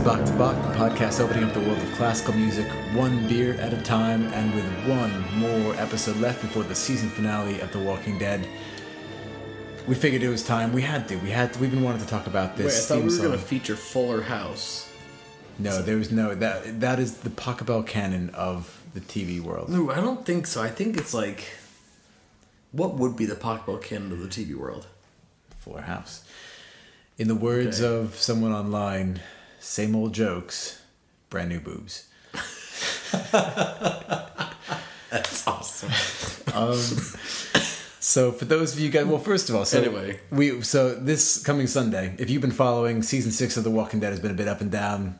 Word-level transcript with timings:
This 0.00 0.08
Bach 0.08 0.24
to 0.24 0.32
Bach, 0.32 0.56
the 0.72 0.78
podcast 0.78 1.20
opening 1.20 1.44
up 1.44 1.52
the 1.52 1.60
world 1.60 1.76
of 1.76 1.92
classical 1.92 2.32
music 2.32 2.66
one 2.94 3.28
beer 3.28 3.52
at 3.56 3.74
a 3.74 3.82
time, 3.82 4.22
and 4.32 4.54
with 4.54 4.64
one 4.88 5.20
more 5.38 5.74
episode 5.74 6.16
left 6.16 6.40
before 6.40 6.62
the 6.62 6.74
season 6.74 7.10
finale 7.10 7.60
of 7.60 7.70
The 7.70 7.80
Walking 7.80 8.18
Dead. 8.18 8.48
We 9.86 9.94
figured 9.94 10.22
it 10.22 10.30
was 10.30 10.42
time. 10.42 10.72
We 10.72 10.80
had 10.80 11.06
to. 11.08 11.16
We 11.16 11.28
had 11.28 11.52
to. 11.52 11.58
We've 11.58 11.70
been 11.70 11.82
wanting 11.82 12.00
to 12.00 12.06
talk 12.08 12.26
about 12.26 12.56
this 12.56 12.88
Wait, 12.88 12.96
I 12.96 12.98
thought 12.98 12.98
we 13.04 13.04
were 13.04 13.10
song. 13.10 13.26
going 13.26 13.38
to 13.38 13.44
feature 13.44 13.76
Fuller 13.76 14.22
House. 14.22 14.90
No, 15.58 15.82
there 15.82 15.96
was 15.96 16.10
no. 16.10 16.34
That 16.34 16.80
that 16.80 16.98
is 16.98 17.18
the 17.18 17.30
Pachelbel 17.30 17.86
canon 17.86 18.30
of 18.30 18.82
the 18.94 19.00
TV 19.00 19.38
world. 19.40 19.68
No, 19.68 19.90
I 19.90 19.96
don't 19.96 20.24
think 20.24 20.46
so. 20.46 20.62
I 20.62 20.70
think 20.70 20.96
it's 20.96 21.12
like, 21.12 21.44
what 22.72 22.94
would 22.94 23.16
be 23.16 23.26
the 23.26 23.36
Pachelbel 23.36 23.82
canon 23.82 24.12
of 24.12 24.20
the 24.20 24.28
TV 24.28 24.54
world? 24.54 24.86
Fuller 25.58 25.82
House. 25.82 26.24
In 27.18 27.28
the 27.28 27.34
words 27.34 27.82
Okay. 27.82 27.94
of 28.02 28.16
someone 28.16 28.52
online, 28.52 29.20
same 29.60 29.94
old 29.94 30.12
jokes, 30.12 30.82
brand 31.28 31.48
new 31.50 31.60
boobs. 31.60 32.08
That's 35.10 35.46
awesome. 35.46 35.90
Um, 36.54 36.76
so 38.00 38.32
for 38.32 38.44
those 38.44 38.72
of 38.72 38.80
you 38.80 38.90
guys, 38.90 39.06
well, 39.06 39.18
first 39.18 39.48
of 39.50 39.56
all, 39.56 39.64
so 39.64 39.78
Anyway. 39.78 40.20
we 40.30 40.62
so 40.62 40.94
this 40.94 41.42
coming 41.42 41.66
Sunday, 41.66 42.14
if 42.18 42.30
you've 42.30 42.42
been 42.42 42.50
following, 42.50 43.02
season 43.02 43.30
six 43.32 43.56
of 43.56 43.64
The 43.64 43.70
Walking 43.70 44.00
Dead 44.00 44.10
has 44.10 44.20
been 44.20 44.30
a 44.30 44.34
bit 44.34 44.48
up 44.48 44.60
and 44.60 44.70
down, 44.70 45.18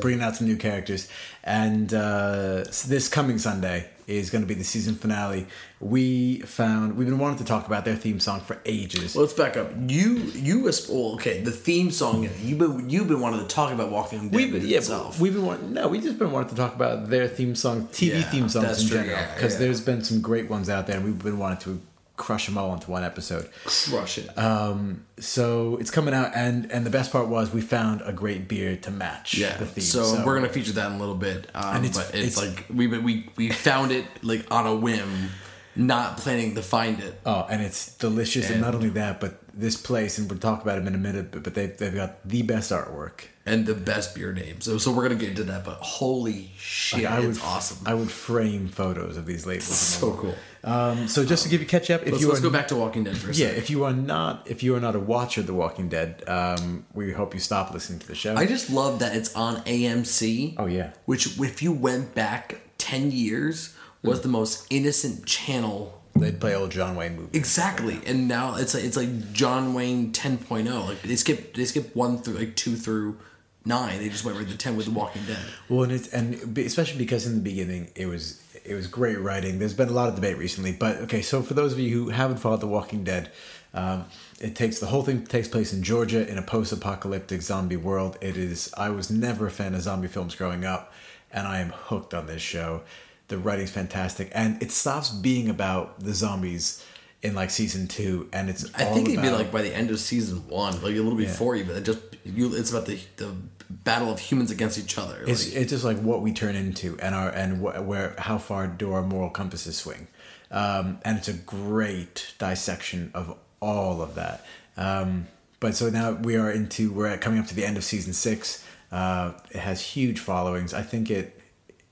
bringing 0.00 0.22
out 0.22 0.36
some 0.36 0.46
new 0.46 0.56
characters, 0.56 1.08
and 1.44 1.92
uh, 1.94 2.64
so 2.70 2.88
this 2.88 3.08
coming 3.08 3.38
Sunday 3.38 3.88
is 4.06 4.30
going 4.30 4.42
to 4.42 4.46
be 4.46 4.54
the 4.54 4.64
season 4.64 4.94
finale. 4.94 5.46
We 5.80 6.40
found 6.40 6.96
we've 6.96 7.08
been 7.08 7.18
wanting 7.18 7.38
to 7.38 7.44
talk 7.44 7.66
about 7.66 7.84
their 7.84 7.96
theme 7.96 8.20
song 8.20 8.40
for 8.40 8.58
ages. 8.64 9.14
Well, 9.14 9.24
let's 9.24 9.34
back 9.34 9.56
up. 9.56 9.70
You, 9.88 10.14
you, 10.34 10.62
well, 10.88 11.14
okay, 11.14 11.42
the 11.42 11.50
theme 11.50 11.90
song. 11.90 12.28
You've 12.42 12.58
been, 12.58 12.88
you've 12.88 13.08
been 13.08 13.20
wanting 13.20 13.40
to 13.40 13.46
talk 13.46 13.72
about 13.72 13.90
Walking 13.90 14.28
Dead 14.28 14.52
We've 14.52 14.64
yeah, 14.64 14.78
itself. 14.78 15.20
we've 15.20 15.34
been 15.34 15.44
wanting, 15.44 15.72
no, 15.72 15.88
we 15.88 16.00
just 16.00 16.18
been 16.18 16.30
wanting 16.32 16.50
to 16.50 16.56
talk 16.56 16.74
about 16.74 17.10
their 17.10 17.28
theme 17.28 17.54
song, 17.54 17.88
TV 17.88 18.20
Yeah, 18.20 18.22
theme 18.22 18.48
songs 18.48 18.82
in 18.82 18.88
true, 18.88 18.98
general, 18.98 19.16
yeah, 19.16 19.34
because 19.34 19.54
yeah. 19.54 19.58
there's 19.60 19.80
been 19.80 20.04
some 20.04 20.20
great 20.20 20.48
ones 20.48 20.68
out 20.68 20.86
there, 20.86 20.96
and 20.96 21.04
we've 21.04 21.22
been 21.22 21.38
wanting 21.38 21.58
to 21.58 21.80
crush 22.16 22.46
them 22.46 22.56
all 22.58 22.72
into 22.74 22.90
one 22.90 23.04
episode. 23.04 23.48
Crush 23.64 24.18
it. 24.18 24.36
Um, 24.38 25.04
so 25.18 25.76
it's 25.78 25.90
coming 25.90 26.14
out, 26.14 26.32
and 26.34 26.70
and 26.72 26.84
the 26.84 26.90
best 26.90 27.12
part 27.12 27.28
was 27.28 27.52
we 27.52 27.60
found 27.60 28.02
a 28.04 28.12
great 28.12 28.48
beer 28.48 28.76
to 28.78 28.90
match 28.90 29.34
yeah. 29.34 29.56
the 29.56 29.66
theme. 29.66 29.84
So, 29.84 30.22
we're 30.24 30.34
gonna 30.34 30.48
feature 30.48 30.72
that 30.72 30.86
in 30.90 30.96
a 30.96 30.98
little 30.98 31.14
bit. 31.14 31.48
Um, 31.54 31.76
And 31.76 31.84
it's- 31.86 31.96
but 31.96 32.14
it's, 32.14 32.36
it's- 32.38 32.56
like 32.56 32.64
we 32.74 32.86
we 32.86 33.28
we 33.36 33.50
found 33.50 33.92
it 33.92 34.06
like 34.22 34.46
on 34.50 34.66
a 34.66 34.74
whim, 34.74 35.30
not 35.76 36.16
planning 36.18 36.54
to 36.56 36.62
find 36.62 37.00
it. 37.00 37.20
Oh, 37.26 37.46
and 37.50 37.62
it's 37.62 37.96
delicious, 37.96 38.46
and, 38.46 38.54
And- 38.56 38.62
not 38.62 38.74
only 38.74 38.90
that, 38.90 39.20
but 39.20 39.40
this 39.54 39.76
place, 39.76 40.18
and 40.18 40.28
we'll 40.28 40.38
talk 40.38 40.62
about 40.62 40.78
it 40.78 40.86
in 40.86 40.94
a 40.94 40.98
minute. 40.98 41.30
But, 41.32 41.42
but 41.42 41.54
they 41.54 41.66
they've 41.68 41.94
got 41.94 42.26
the 42.28 42.42
best 42.42 42.70
artwork. 42.72 43.20
and 43.46 43.64
the 43.64 43.74
best 43.74 44.14
beer 44.14 44.32
name. 44.32 44.60
So, 44.60 44.76
so 44.76 44.90
we're 44.92 45.04
gonna 45.04 45.14
get 45.20 45.30
into 45.30 45.44
that. 45.44 45.64
But 45.64 45.78
holy 45.80 46.50
shit, 46.58 47.06
I 47.06 47.20
would 47.20 47.30
it's 47.30 47.42
awesome. 47.44 47.78
I 47.86 47.94
would 47.94 48.10
frame 48.10 48.68
photos 48.68 49.16
of 49.16 49.24
these 49.26 49.46
labels. 49.46 49.64
so 50.00 50.12
cool. 50.14 50.34
Um, 50.64 51.06
so 51.06 51.24
just 51.24 51.44
to 51.44 51.48
give 51.48 51.60
you 51.60 51.66
catch 51.66 51.90
up, 51.92 52.02
if 52.02 52.08
Let's, 52.10 52.20
you 52.22 52.28
let's 52.28 52.40
are 52.40 52.42
go 52.42 52.50
back 52.50 52.66
to 52.68 52.76
Walking 52.76 53.04
Dead 53.04 53.16
for 53.16 53.30
a 53.30 53.32
Yeah, 53.32 53.46
second. 53.46 53.58
if 53.62 53.70
you 53.70 53.84
are 53.84 53.92
not 53.92 54.42
if 54.50 54.62
you 54.64 54.74
are 54.74 54.80
not 54.80 54.96
a 54.96 55.00
watcher 55.00 55.40
of 55.42 55.46
The 55.46 55.54
Walking 55.54 55.88
Dead, 55.88 56.24
um, 56.26 56.84
we 56.92 57.12
hope 57.12 57.34
you 57.34 57.40
stop 57.40 57.72
listening 57.72 58.00
to 58.00 58.06
the 58.08 58.16
show. 58.16 58.34
I 58.34 58.46
just 58.46 58.68
love 58.70 58.98
that 58.98 59.14
it's 59.16 59.32
on 59.36 59.62
AMC. 59.62 60.56
oh 60.58 60.66
yeah, 60.66 60.90
Which, 61.04 61.38
if 61.38 61.62
you 61.62 61.72
went 61.72 62.14
back 62.16 62.56
ten 62.78 63.10
years, 63.12 63.74
was 64.06 64.20
the 64.22 64.28
most 64.28 64.66
innocent 64.70 65.26
channel. 65.26 66.00
they'd 66.14 66.40
play 66.40 66.54
old 66.54 66.70
John 66.70 66.96
Wayne 66.96 67.16
movies. 67.16 67.34
Exactly, 67.34 68.00
and 68.06 68.28
now 68.28 68.56
it's 68.56 68.74
like 68.74 68.84
it's 68.84 68.96
like 68.96 69.32
John 69.32 69.74
Wayne 69.74 70.12
10.0. 70.12 70.88
Like 70.88 71.02
they 71.02 71.16
skipped 71.16 71.56
they 71.56 71.64
skipped 71.64 71.94
one 71.94 72.18
through 72.18 72.34
like 72.34 72.56
two 72.56 72.76
through 72.76 73.18
nine. 73.64 73.98
They 73.98 74.08
just 74.08 74.24
went 74.24 74.38
right 74.38 74.48
to 74.48 74.56
ten 74.56 74.76
with 74.76 74.86
The 74.86 74.92
Walking 74.92 75.24
Dead. 75.26 75.44
Well, 75.68 75.82
and 75.82 75.92
it's 75.92 76.08
and 76.08 76.56
especially 76.58 76.98
because 76.98 77.26
in 77.26 77.34
the 77.34 77.42
beginning 77.42 77.90
it 77.94 78.06
was 78.06 78.40
it 78.64 78.74
was 78.74 78.86
great 78.86 79.20
writing. 79.20 79.58
There's 79.58 79.74
been 79.74 79.88
a 79.88 79.92
lot 79.92 80.08
of 80.08 80.14
debate 80.14 80.38
recently, 80.38 80.72
but 80.72 80.96
okay. 81.02 81.22
So 81.22 81.42
for 81.42 81.54
those 81.54 81.72
of 81.72 81.78
you 81.78 81.90
who 81.90 82.08
haven't 82.10 82.38
followed 82.38 82.60
The 82.60 82.66
Walking 82.66 83.04
Dead, 83.04 83.30
um, 83.74 84.06
it 84.40 84.54
takes 84.56 84.78
the 84.80 84.86
whole 84.86 85.02
thing 85.02 85.24
takes 85.24 85.48
place 85.48 85.72
in 85.72 85.82
Georgia 85.82 86.26
in 86.28 86.38
a 86.38 86.42
post-apocalyptic 86.42 87.42
zombie 87.42 87.76
world. 87.76 88.16
It 88.20 88.36
is. 88.36 88.72
I 88.76 88.88
was 88.90 89.10
never 89.10 89.46
a 89.46 89.50
fan 89.50 89.74
of 89.74 89.82
zombie 89.82 90.08
films 90.08 90.34
growing 90.34 90.64
up, 90.64 90.92
and 91.30 91.46
I 91.46 91.60
am 91.60 91.70
hooked 91.70 92.14
on 92.14 92.26
this 92.26 92.42
show. 92.42 92.82
The 93.28 93.38
writing's 93.38 93.70
fantastic, 93.70 94.30
and 94.34 94.62
it 94.62 94.70
stops 94.70 95.10
being 95.10 95.48
about 95.48 95.98
the 96.00 96.14
zombies 96.14 96.84
in 97.22 97.34
like 97.34 97.50
season 97.50 97.88
two, 97.88 98.28
and 98.32 98.48
it's. 98.48 98.64
I 98.74 98.84
think 98.84 99.08
it'd 99.08 99.22
be 99.22 99.30
like 99.30 99.50
by 99.50 99.62
the 99.62 99.74
end 99.74 99.90
of 99.90 99.98
season 99.98 100.48
one, 100.48 100.74
like 100.74 100.94
a 100.94 101.00
little 101.00 101.16
before 101.16 101.56
even. 101.56 101.76
It 101.76 101.82
just 101.82 102.00
you, 102.24 102.54
it's 102.54 102.70
about 102.70 102.86
the 102.86 103.00
the 103.16 103.34
battle 103.68 104.12
of 104.12 104.20
humans 104.20 104.50
against 104.50 104.78
each 104.78 104.96
other. 104.96 105.24
It's, 105.26 105.48
Like, 105.48 105.62
it's 105.62 105.70
just 105.70 105.84
like 105.84 105.98
what 105.98 106.22
we 106.22 106.32
turn 106.32 106.54
into 106.54 106.96
and 107.00 107.14
our 107.14 107.28
and 107.30 107.58
wh- 107.58 107.86
where 107.86 108.14
how 108.18 108.38
far 108.38 108.68
do 108.68 108.92
our 108.92 109.02
moral 109.02 109.30
compasses 109.30 109.76
swing, 109.76 110.06
um, 110.50 110.98
and 111.04 111.18
it's 111.18 111.28
a 111.28 111.32
great 111.32 112.32
dissection 112.38 113.10
of 113.12 113.36
all 113.60 114.02
of 114.02 114.14
that. 114.14 114.44
Um, 114.76 115.26
but 115.58 115.74
so 115.74 115.88
now 115.90 116.12
we 116.12 116.36
are 116.36 116.50
into 116.50 116.92
we're 116.92 117.06
at, 117.06 117.20
coming 117.20 117.40
up 117.40 117.46
to 117.46 117.54
the 117.54 117.64
end 117.64 117.76
of 117.76 117.84
season 117.84 118.12
six. 118.12 118.64
Uh, 118.92 119.32
it 119.50 119.58
has 119.58 119.80
huge 119.80 120.20
followings. 120.20 120.72
I 120.72 120.82
think 120.82 121.10
it 121.10 121.35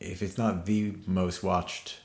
if 0.00 0.22
it's 0.22 0.38
not 0.38 0.66
the 0.66 0.94
most 1.06 1.42
watched 1.42 1.96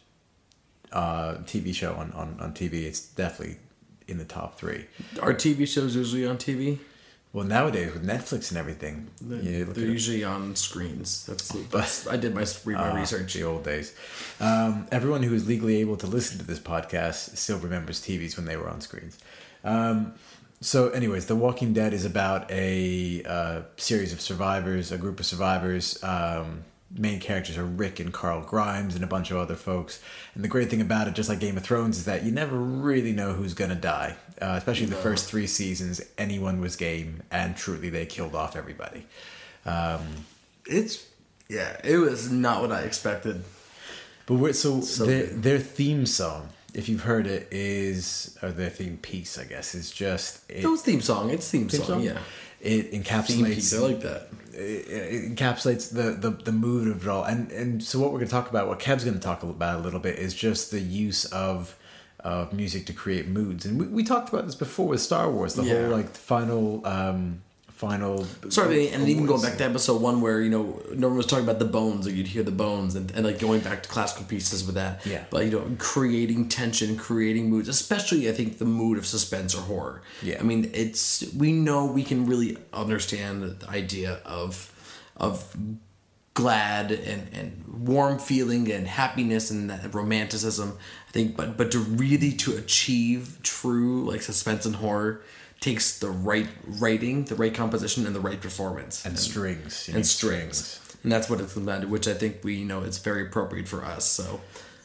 uh, 0.91 1.35
TV 1.45 1.73
show 1.73 1.93
on, 1.93 2.11
on, 2.13 2.37
on 2.39 2.53
TV, 2.53 2.83
it's 2.83 3.01
definitely 3.01 3.57
in 4.07 4.17
the 4.17 4.25
top 4.25 4.57
three. 4.57 4.85
Are 5.21 5.33
TV 5.33 5.67
shows 5.67 5.95
usually 5.95 6.25
on 6.25 6.37
TV? 6.37 6.79
Well, 7.31 7.45
nowadays 7.45 7.93
with 7.93 8.03
Netflix 8.03 8.49
and 8.49 8.57
everything, 8.57 9.07
They're, 9.21 9.39
you 9.39 9.65
they're 9.65 9.85
usually 9.85 10.23
on 10.23 10.55
screens. 10.55 11.27
That's, 11.27 11.49
that's 11.69 12.07
I 12.15 12.17
did 12.17 12.33
my 12.33 12.43
read 12.65 12.77
my 12.77 12.89
Ah, 12.89 12.95
research. 12.95 13.35
The 13.35 13.43
old 13.43 13.63
days. 13.63 13.93
Um, 14.39 14.87
everyone 14.91 15.21
who 15.21 15.35
is 15.35 15.47
legally 15.47 15.77
able 15.77 15.95
to 15.97 16.07
listen 16.07 16.39
to 16.39 16.43
this 16.43 16.57
podcast 16.59 17.37
still 17.37 17.59
remembers 17.59 18.01
TVs 18.01 18.35
when 18.35 18.47
they 18.47 18.57
were 18.57 18.67
on 18.67 18.81
screens. 18.81 19.19
Um, 19.63 20.15
so, 20.61 20.89
anyways, 20.89 21.27
The 21.27 21.35
Walking 21.35 21.71
Dead 21.71 21.93
is 21.93 22.03
about 22.03 22.49
a 22.51 23.23
uh, 23.23 23.61
series 23.77 24.11
of 24.11 24.21
survivors, 24.21 24.91
a 24.91 24.97
group 24.97 25.19
of 25.19 25.25
survivors. 25.27 26.03
Um, 26.03 26.63
main 26.97 27.19
characters 27.19 27.57
are 27.57 27.65
Rick 27.65 27.99
and 27.99 28.11
Carl 28.11 28.41
Grimes 28.41 28.95
and 28.95 29.03
a 29.03 29.07
bunch 29.07 29.31
of 29.31 29.37
other 29.37 29.55
folks. 29.55 30.01
And 30.35 30.43
the 30.43 30.47
great 30.47 30.69
thing 30.69 30.81
about 30.81 31.07
it, 31.07 31.13
just 31.13 31.29
like 31.29 31.39
Game 31.39 31.55
of 31.57 31.63
Thrones, 31.63 31.97
is 31.97 32.05
that 32.05 32.23
you 32.23 32.31
never 32.31 32.57
really 32.57 33.11
know 33.13 33.33
who's 33.33 33.53
going 33.53 33.69
to 33.69 33.75
die. 33.75 34.15
Uh, 34.41 34.55
especially 34.57 34.85
the 34.87 34.95
first 34.95 35.29
three 35.29 35.47
seasons, 35.47 36.01
anyone 36.17 36.61
was 36.61 36.75
game, 36.75 37.21
and 37.29 37.55
truly 37.57 37.89
they 37.89 38.05
killed 38.05 38.33
off 38.35 38.55
everybody. 38.55 39.05
Um, 39.65 40.01
It's 40.65 41.05
yeah, 41.49 41.77
it 41.83 41.97
was 41.97 42.31
not 42.31 42.61
what 42.61 42.71
I 42.71 42.81
expected. 42.81 43.43
But 44.27 44.35
we're, 44.35 44.53
so, 44.53 44.81
So 44.81 45.05
their, 45.05 45.25
good. 45.25 45.43
their 45.43 45.59
theme 45.59 46.05
song, 46.05 46.49
if 46.75 46.87
you've 46.87 47.01
heard 47.01 47.25
it, 47.25 47.47
is 47.51 48.37
or 48.43 48.51
their 48.51 48.69
theme 48.69 48.97
piece, 48.97 49.37
I 49.39 49.45
guess, 49.45 49.73
is 49.73 49.89
just 49.91 50.49
it, 50.49 50.63
It 50.63 50.67
was 50.67 50.81
theme 50.83 51.01
song. 51.01 51.31
It's 51.31 51.49
theme, 51.49 51.67
theme 51.67 51.79
song, 51.81 51.87
song? 51.87 52.01
Yeah, 52.03 52.19
It 52.61 52.91
encapsulates. 52.91 53.75
I 53.77 53.81
like 53.81 54.01
that. 54.01 54.27
it, 54.53 54.57
it 54.57 55.35
encapsulates 55.35 55.93
the, 55.93 56.11
the 56.11 56.31
the 56.31 56.51
mood 56.51 56.87
of 56.89 57.03
it 57.05 57.09
all. 57.09 57.23
And 57.23 57.51
and 57.51 57.83
so 57.83 57.99
what 57.99 58.11
we're 58.11 58.19
gonna 58.19 58.31
talk 58.31 58.49
about, 58.49 58.67
what 58.67 58.79
Kev's 58.79 59.03
gonna 59.05 59.19
talk 59.19 59.43
about 59.43 59.79
a 59.79 59.81
little 59.81 59.99
bit, 59.99 60.19
is 60.19 60.33
just 60.33 60.71
the 60.71 60.79
use 60.79 61.25
of 61.25 61.75
of 62.19 62.51
music 62.51 62.85
to 62.87 62.93
create 62.93 63.27
moods. 63.27 63.65
And 63.65 63.79
we, 63.79 63.87
we 63.87 64.03
talked 64.03 64.27
about 64.27 64.45
this 64.45 64.55
before 64.55 64.87
with 64.89 64.99
Star 65.01 65.31
Wars, 65.31 65.53
the 65.53 65.63
Yeah. 65.63 65.83
whole 65.83 65.91
like 65.91 66.09
final 66.15 66.85
um 66.85 67.41
final. 67.79 68.27
Sorry, 68.49 68.89
and 68.89 69.07
even 69.07 69.25
going 69.25 69.41
back 69.41 69.57
to 69.59 69.63
episode 69.63 70.01
one 70.01 70.19
where 70.19 70.41
you 70.41 70.49
know 70.49 70.81
Norman 70.93 71.15
was 71.15 71.25
talking 71.25 71.45
about 71.45 71.59
the 71.59 71.65
bones, 71.65 72.05
like 72.05 72.13
you'd 72.13 72.27
hear 72.27 72.43
the 72.43 72.51
bones, 72.51 72.93
and, 72.95 73.09
and 73.11 73.25
like 73.25 73.39
going 73.39 73.61
back 73.61 73.83
to 73.83 73.89
classical 73.89 74.25
pieces 74.25 74.65
with 74.65 74.75
that. 74.75 75.05
Yeah. 75.05 75.23
But 75.29 75.45
you 75.45 75.51
know, 75.51 75.75
creating 75.77 76.49
tension, 76.49 76.97
creating 76.97 77.49
moods, 77.49 77.69
especially 77.69 78.27
I 78.27 78.33
think 78.33 78.57
the 78.57 78.65
mood 78.65 78.97
of 78.97 79.05
suspense 79.05 79.55
or 79.55 79.61
horror. 79.61 80.01
Yeah. 80.21 80.39
I 80.41 80.43
mean, 80.43 80.69
it's 80.73 81.33
we 81.33 81.53
know 81.53 81.85
we 81.85 82.03
can 82.03 82.25
really 82.25 82.57
understand 82.73 83.43
the 83.43 83.69
idea 83.69 84.19
of 84.25 84.73
of 85.15 85.55
glad 86.33 86.91
and, 86.91 87.29
and 87.33 87.87
warm 87.87 88.19
feeling 88.19 88.69
and 88.71 88.87
happiness 88.87 89.51
and 89.51 89.69
that 89.69 89.93
romanticism 89.93 90.77
i 91.07 91.11
think 91.11 91.35
but 91.35 91.57
but 91.57 91.69
to 91.69 91.79
really 91.79 92.31
to 92.31 92.55
achieve 92.55 93.37
true 93.43 94.09
like 94.09 94.21
suspense 94.21 94.65
and 94.65 94.77
horror 94.77 95.21
takes 95.59 95.99
the 95.99 96.09
right 96.09 96.47
writing 96.79 97.25
the 97.25 97.35
right 97.35 97.53
composition 97.53 98.05
and 98.07 98.15
the 98.15 98.19
right 98.21 98.41
performance 98.41 99.05
and 99.05 99.17
strings 99.19 99.87
you 99.87 99.93
and 99.93 100.01
need 100.03 100.05
strings 100.05 100.79
and 101.03 101.11
that's 101.11 101.29
what 101.29 101.39
it's 101.41 101.55
about 101.55 101.85
which 101.89 102.07
i 102.07 102.13
think 102.13 102.37
we 102.43 102.55
you 102.55 102.65
know 102.65 102.81
it's 102.83 102.97
very 102.99 103.23
appropriate 103.27 103.67
for 103.67 103.83
us 103.83 104.05
so 104.05 104.39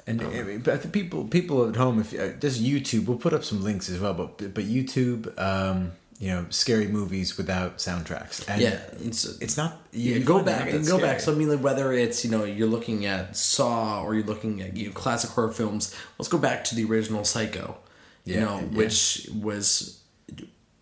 And 0.06 0.21
I 0.21 0.43
mean, 0.43 0.61
but 0.61 0.82
the 0.82 0.88
people 0.88 1.25
people 1.38 1.67
at 1.67 1.76
home, 1.76 1.99
if 2.00 2.12
uh, 2.12 2.37
just 2.38 2.62
YouTube, 2.62 3.06
we'll 3.06 3.17
put 3.26 3.32
up 3.32 3.43
some 3.43 3.65
links 3.65 3.88
as 3.88 3.99
well. 3.99 4.12
But 4.12 4.37
but 4.53 4.65
YouTube, 4.65 5.32
um, 5.41 5.93
you 6.21 6.29
know, 6.29 6.44
scary 6.50 6.88
movies 6.88 7.38
without 7.38 7.79
soundtracks. 7.79 8.44
And 8.47 8.61
yeah 8.61 8.81
it's, 9.00 9.25
it's 9.41 9.56
not. 9.56 9.70
yeah, 9.93 10.17
you 10.19 10.25
go 10.25 10.43
back 10.44 10.69
and 10.75 10.87
go 10.87 10.99
back. 11.00 11.20
So. 11.20 11.32
I 11.32 11.35
mean, 11.38 11.49
like 11.49 11.61
whether 11.65 11.91
it's 12.05 12.23
you 12.23 12.31
know 12.31 12.44
you're 12.44 12.69
looking 12.77 13.06
at 13.06 13.35
Saw 13.35 14.03
or 14.05 14.15
you're 14.15 14.27
looking 14.35 14.61
at 14.61 14.77
you 14.77 14.88
know 14.88 14.93
classic 14.93 15.31
horror 15.31 15.53
films. 15.53 15.94
Let's 16.19 16.29
go 16.29 16.38
back 16.38 16.65
to 16.69 16.75
the 16.75 16.85
original 16.85 17.25
Psycho. 17.25 17.67
You 18.27 18.35
Yeah, 18.35 18.44
know, 18.44 18.56
yeah. 18.61 18.77
which 18.79 19.27
was 19.32 20.04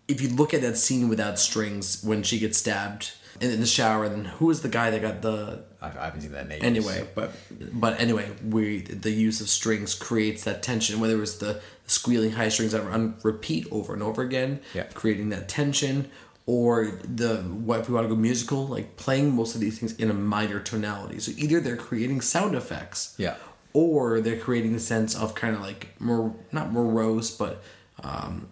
if 0.07 0.21
you 0.21 0.29
look 0.29 0.53
at 0.53 0.61
that 0.61 0.77
scene 0.77 1.09
without 1.09 1.39
strings 1.39 2.03
when 2.03 2.23
she 2.23 2.39
gets 2.39 2.57
stabbed 2.57 3.11
in, 3.41 3.51
in 3.51 3.59
the 3.61 3.65
shower. 3.65 4.03
And 4.05 4.27
who 4.27 4.49
is 4.49 4.61
the 4.61 4.69
guy 4.69 4.89
that 4.91 5.01
got 5.01 5.21
the 5.21 5.63
I, 5.81 5.87
I 5.87 6.05
haven't 6.05 6.21
seen 6.21 6.31
that 6.33 6.47
name. 6.47 6.59
anyway 6.61 7.07
but 7.15 7.31
but 7.73 7.99
anyway 7.99 8.29
we 8.43 8.81
the 8.81 9.11
use 9.11 9.41
of 9.41 9.49
strings 9.49 9.95
creates 9.95 10.43
that 10.45 10.61
tension 10.63 10.99
whether 10.99 11.15
it 11.15 11.19
was 11.19 11.39
the 11.39 11.61
squealing 11.87 12.31
high 12.31 12.49
strings 12.49 12.71
that 12.73 12.85
run 12.85 13.15
repeat 13.23 13.67
over 13.71 13.93
and 13.93 14.01
over 14.03 14.21
again 14.21 14.59
Yeah. 14.73 14.83
creating 14.93 15.29
that 15.29 15.49
tension 15.49 16.09
or 16.45 16.85
the 17.03 17.37
what 17.37 17.81
if 17.81 17.89
we 17.89 17.95
want 17.95 18.05
to 18.05 18.09
go 18.13 18.19
musical 18.19 18.65
like 18.67 18.95
playing 18.97 19.31
most 19.35 19.55
of 19.55 19.61
these 19.61 19.77
things 19.79 19.93
in 19.97 20.09
a 20.09 20.13
minor 20.13 20.59
tonality 20.61 21.19
so 21.19 21.31
either 21.37 21.59
they're 21.59 21.75
creating 21.77 22.21
sound 22.21 22.55
effects 22.55 23.13
Yeah. 23.17 23.35
or 23.73 24.21
they're 24.21 24.39
creating 24.39 24.75
a 24.75 24.79
sense 24.79 25.15
of 25.15 25.35
kind 25.35 25.53
of 25.55 25.61
like 25.61 25.89
more 25.99 26.33
not 26.53 26.71
morose 26.71 27.31
but 27.31 27.61
um 28.03 28.47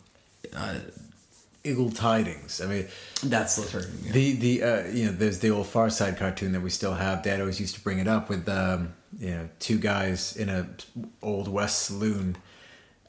Eagle 1.63 1.91
Tidings. 1.91 2.59
I 2.61 2.65
mean, 2.67 2.87
that's 3.23 3.55
the 3.55 3.67
term 3.79 3.91
yeah. 4.03 4.11
the 4.11 4.33
the 4.33 4.63
uh, 4.63 4.87
you 4.87 5.05
know 5.05 5.11
there's 5.11 5.39
the 5.39 5.51
old 5.51 5.67
Far 5.67 5.89
Side 5.89 6.17
cartoon 6.17 6.51
that 6.53 6.61
we 6.61 6.69
still 6.69 6.93
have. 6.93 7.23
Dad 7.23 7.39
always 7.39 7.59
used 7.59 7.75
to 7.75 7.81
bring 7.81 7.99
it 7.99 8.07
up 8.07 8.29
with 8.29 8.47
um, 8.49 8.93
you 9.19 9.31
know 9.31 9.49
two 9.59 9.77
guys 9.77 10.35
in 10.35 10.49
a 10.49 10.67
old 11.21 11.47
West 11.47 11.83
saloon 11.83 12.37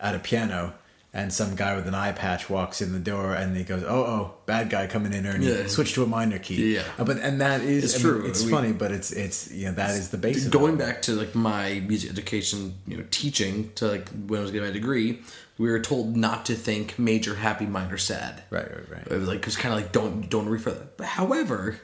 at 0.00 0.14
a 0.14 0.18
piano. 0.18 0.74
And 1.14 1.30
some 1.30 1.56
guy 1.56 1.76
with 1.76 1.86
an 1.86 1.94
eye 1.94 2.12
patch 2.12 2.48
walks 2.48 2.80
in 2.80 2.92
the 2.94 2.98
door, 2.98 3.34
and 3.34 3.54
he 3.54 3.64
goes, 3.64 3.82
"Oh, 3.82 4.02
oh, 4.02 4.34
bad 4.46 4.70
guy 4.70 4.86
coming 4.86 5.12
in," 5.12 5.26
and 5.26 5.44
Yeah. 5.44 5.64
he 5.64 5.68
switch 5.68 5.92
to 5.92 6.02
a 6.02 6.06
minor 6.06 6.38
key. 6.38 6.76
Yeah. 6.76 6.84
Uh, 6.98 7.04
but 7.04 7.18
and 7.18 7.38
that 7.42 7.60
is 7.60 7.84
It's 7.84 7.94
I 7.96 7.98
mean, 7.98 8.20
true. 8.20 8.26
It's 8.30 8.42
We- 8.44 8.50
funny, 8.50 8.72
but 8.72 8.92
it's 8.92 9.12
it's 9.12 9.50
you 9.52 9.66
know 9.66 9.72
that 9.72 9.90
is 9.90 10.08
the 10.08 10.16
base. 10.16 10.46
going 10.48 10.76
back 10.78 11.02
to 11.02 11.12
like 11.12 11.34
my 11.34 11.80
music 11.86 12.08
education 12.08 12.76
you 12.86 12.96
know 12.96 13.04
teaching 13.10 13.72
to 13.74 13.88
like 13.88 14.08
when 14.26 14.40
i 14.40 14.42
was 14.42 14.52
getting 14.52 14.68
my 14.68 14.72
degree 14.72 15.20
we 15.58 15.70
were 15.70 15.80
told 15.80 16.16
not 16.16 16.46
to 16.46 16.54
think 16.54 16.98
major 16.98 17.34
happy 17.36 17.66
minor 17.66 17.98
sad 17.98 18.42
Right, 18.50 18.68
right, 18.70 18.90
right. 18.90 19.06
it 19.10 19.18
was 19.18 19.28
like 19.28 19.38
it 19.40 19.44
was 19.46 19.56
kind 19.56 19.74
of 19.74 19.80
like 19.80 19.92
don't 19.92 20.28
don't 20.28 20.48
refer 20.48 20.70
that 20.72 20.96
but 20.96 21.06
however 21.06 21.78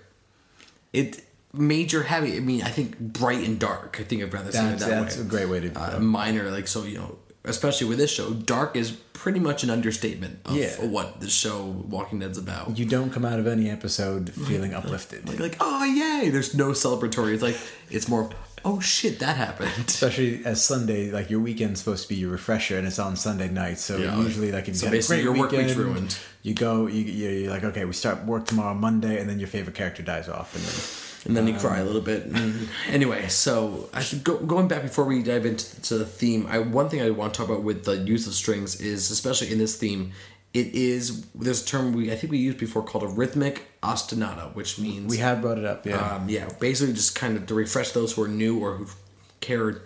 it 0.93 1.23
major 1.53 2.03
happy 2.03 2.37
i 2.37 2.41
mean 2.41 2.62
i 2.62 2.69
think 2.69 2.99
bright 2.99 3.43
and 3.47 3.59
dark 3.59 3.99
i 4.00 4.05
think 4.05 4.23
i'd 4.23 4.32
rather 4.32 4.53
say 4.53 4.67
it 4.67 4.79
that 4.79 4.88
that's 4.88 5.17
way 5.17 5.23
a 5.23 5.25
great 5.26 5.49
way 5.49 5.61
to. 5.61 5.97
uh, 5.97 5.99
minor 5.99 6.50
like 6.50 6.69
so 6.69 6.85
you 6.85 6.99
know 6.99 7.17
especially 7.49 7.87
with 7.89 7.99
this 7.99 8.11
show 8.12 8.31
dark 8.31 8.77
is 8.77 8.93
pretty 9.12 9.41
much 9.41 9.65
an 9.65 9.71
understatement 9.71 10.39
of 10.45 10.55
Yeah. 10.56 10.71
what 10.85 11.21
the 11.21 11.29
show 11.29 11.65
walking 11.65 12.21
dead's 12.21 12.39
about 12.39 12.79
you 12.79 12.85
don't 12.85 13.11
come 13.11 13.25
out 13.25 13.39
of 13.41 13.47
any 13.47 13.69
episode 13.69 14.31
feeling 14.31 14.75
uplifted. 14.75 15.29
like, 15.29 15.41
like 15.41 15.56
oh 15.61 15.85
yay 15.85 16.31
there's 16.31 16.55
no 16.55 16.69
celebratory 16.71 17.35
it's 17.35 17.43
like 17.43 17.59
it's 17.91 18.09
more 18.09 18.31
oh 18.65 18.79
shit 18.81 19.19
that 19.21 19.37
happened 19.37 19.71
Especially 19.89 20.45
as 20.45 20.62
Sunday, 20.62 21.11
like 21.11 21.31
your 21.31 21.41
weekend's 21.41 21.79
supposed 21.81 22.03
to 22.05 22.09
be 22.09 22.17
your 22.17 22.31
refresher, 22.31 22.77
and 22.77 22.87
it's 22.89 22.99
on 22.99 23.15
Sunday 23.17 23.49
night. 23.49 23.79
So 23.79 23.97
Yeah, 23.97 24.19
usually, 24.21 24.51
like 24.51 24.65
if 24.65 24.69
you 24.69 24.75
so 24.75 24.87
had 24.87 24.94
a 24.94 24.97
basically 24.99 25.17
great 25.23 25.25
your 25.25 25.35
work 25.43 25.53
week's 25.53 25.75
ruined. 25.77 26.19
you 26.43 26.55
go, 26.55 26.87
you 26.89 27.03
you- 27.05 27.29
you're 27.43 27.51
like, 27.51 27.62
okay, 27.65 27.85
we 27.85 27.93
start 27.93 28.25
work 28.25 28.47
tomorrow, 28.47 28.75
Monday, 28.75 29.21
and 29.21 29.31
then 29.31 29.39
your 29.39 29.47
favorite 29.49 29.77
character 29.77 30.03
dies 30.03 30.29
off, 30.29 30.55
and 30.56 30.65
then 30.65 30.75
and 31.25 31.37
then 31.37 31.47
you 31.47 31.55
cry 31.55 31.79
a 31.79 31.85
little 31.85 32.00
bit. 32.00 32.25
And 32.26 32.69
anyway, 32.88 33.29
so 33.29 33.88
I 33.93 34.00
should 34.00 34.25
go 34.25 34.38
going 34.38 34.69
back 34.69 34.82
before 34.82 35.05
we 35.05 35.23
dive 35.23 35.47
into 35.47 35.81
to 35.82 35.99
the 35.99 36.06
theme. 36.06 36.47
I 36.49 36.59
one 36.59 36.88
thing 36.88 37.03
I 37.03 37.11
want 37.11 37.35
to 37.35 37.38
talk 37.38 37.49
about 37.49 37.62
with 37.62 37.85
the 37.85 37.97
use 37.97 38.26
of 38.26 38.35
strings 38.35 38.81
is 38.81 39.11
especially 39.11 39.50
in 39.53 39.59
this 39.59 39.76
theme. 39.76 40.12
It 40.55 40.75
is 40.75 41.26
there's 41.35 41.62
a 41.62 41.67
term 41.67 41.93
we 41.93 42.11
I 42.11 42.17
think 42.17 42.31
we 42.31 42.38
used 42.38 42.59
before 42.59 42.82
called 42.82 43.05
a 43.05 43.09
rhythmic 43.09 43.67
ostinato, 43.82 44.55
which 44.55 44.79
means 44.79 45.11
we 45.11 45.19
have 45.19 45.43
brought 45.43 45.59
it 45.59 45.65
up. 45.65 45.87
Yeah, 45.87 45.97
um, 45.97 46.29
yeah, 46.29 46.49
basically 46.61 46.94
just 46.94 47.15
kind 47.15 47.37
of 47.37 47.47
to 47.47 47.55
refresh 47.55 47.93
those 47.93 48.12
who 48.15 48.23
are 48.23 48.29
new 48.29 48.59
or 48.59 48.76
who 48.76 48.87
care 49.41 49.82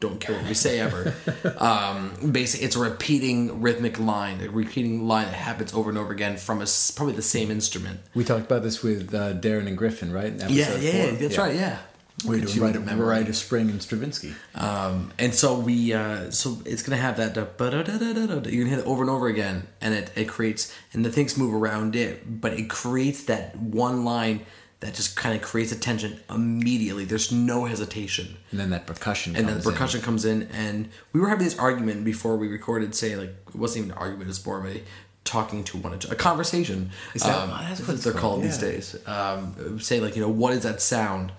don't 0.00 0.18
care 0.18 0.34
what 0.36 0.46
we 0.46 0.54
say 0.54 0.80
ever. 0.80 1.14
um, 1.58 2.32
basically, 2.32 2.66
it's 2.66 2.76
a 2.76 2.80
repeating 2.80 3.60
rhythmic 3.60 4.00
line, 4.00 4.40
a 4.40 4.48
repeating 4.48 5.06
line 5.06 5.26
that 5.26 5.34
happens 5.34 5.72
over 5.72 5.90
and 5.90 5.98
over 5.98 6.12
again 6.12 6.36
from 6.36 6.62
a 6.62 6.66
probably 6.96 7.14
the 7.14 7.22
same 7.22 7.50
instrument. 7.50 8.00
we 8.14 8.24
talked 8.24 8.46
about 8.46 8.62
this 8.62 8.82
with 8.82 9.14
uh, 9.14 9.34
Darren 9.34 9.66
and 9.66 9.76
Griffin, 9.76 10.12
right? 10.12 10.32
Yeah, 10.48 10.76
yeah, 10.76 11.06
four? 11.06 11.12
that's 11.12 11.38
right. 11.38 11.54
Yeah, 11.54 11.78
Look 12.24 12.42
at 12.42 12.48
doing 12.48 12.56
you 12.56 12.62
Rite 13.02 13.20
with 13.20 13.28
of, 13.30 13.36
Spring 13.36 13.70
and 13.70 13.80
Stravinsky. 13.80 14.34
Um, 14.54 15.12
and 15.18 15.34
so 15.34 15.58
we, 15.58 15.92
uh, 15.92 16.30
so 16.30 16.60
it's 16.64 16.82
gonna 16.82 17.00
have 17.00 17.16
that. 17.16 17.36
You're 17.36 18.64
gonna 18.64 18.76
hit 18.76 18.78
it 18.80 18.86
over 18.86 19.02
and 19.02 19.10
over 19.10 19.28
again, 19.28 19.66
and 19.80 19.94
it, 19.94 20.10
it 20.16 20.28
creates, 20.28 20.74
and 20.92 21.04
the 21.04 21.10
things 21.10 21.38
move 21.38 21.54
around 21.54 21.96
it, 21.96 22.40
but 22.40 22.52
it 22.52 22.68
creates 22.68 23.24
that 23.24 23.56
one 23.56 24.04
line 24.04 24.44
that 24.80 24.94
just 24.94 25.14
kind 25.14 25.34
of 25.36 25.42
creates 25.42 25.72
a 25.72 25.78
tension 25.78 26.18
immediately. 26.30 27.04
There's 27.04 27.30
no 27.30 27.66
hesitation, 27.66 28.36
And 28.50 28.58
then 28.58 28.70
that 28.70 28.86
percussion. 28.86 29.36
and 29.36 29.46
then 29.46 29.58
the 29.60 29.68
in. 29.68 29.72
percussion 29.72 30.00
comes 30.00 30.24
in, 30.24 30.44
and 30.52 30.88
we 31.12 31.20
were 31.20 31.28
having 31.28 31.44
this 31.44 31.58
argument 31.58 32.04
before 32.04 32.36
we 32.36 32.48
recorded. 32.48 32.94
Say 32.94 33.14
like 33.16 33.34
it 33.48 33.54
wasn't 33.56 33.84
even 33.86 33.90
an 33.92 33.98
argument; 33.98 34.30
it's 34.30 34.44
more 34.44 34.58
of 34.58 34.66
a 34.66 34.82
talking 35.24 35.62
to 35.64 35.76
one 35.76 35.92
another, 35.92 36.12
a 36.12 36.16
conversation. 36.16 36.90
Is 37.14 37.22
that- 37.22 37.36
um, 37.36 37.50
that's 37.50 37.86
what 37.86 38.00
they're 38.00 38.12
called, 38.12 38.22
called 38.40 38.42
these 38.42 38.58
days. 38.58 38.96
Um, 39.06 39.78
say 39.80 40.00
like 40.00 40.16
you 40.16 40.22
know 40.22 40.30
what 40.30 40.52
is 40.54 40.62
that 40.62 40.80
sound? 40.80 41.32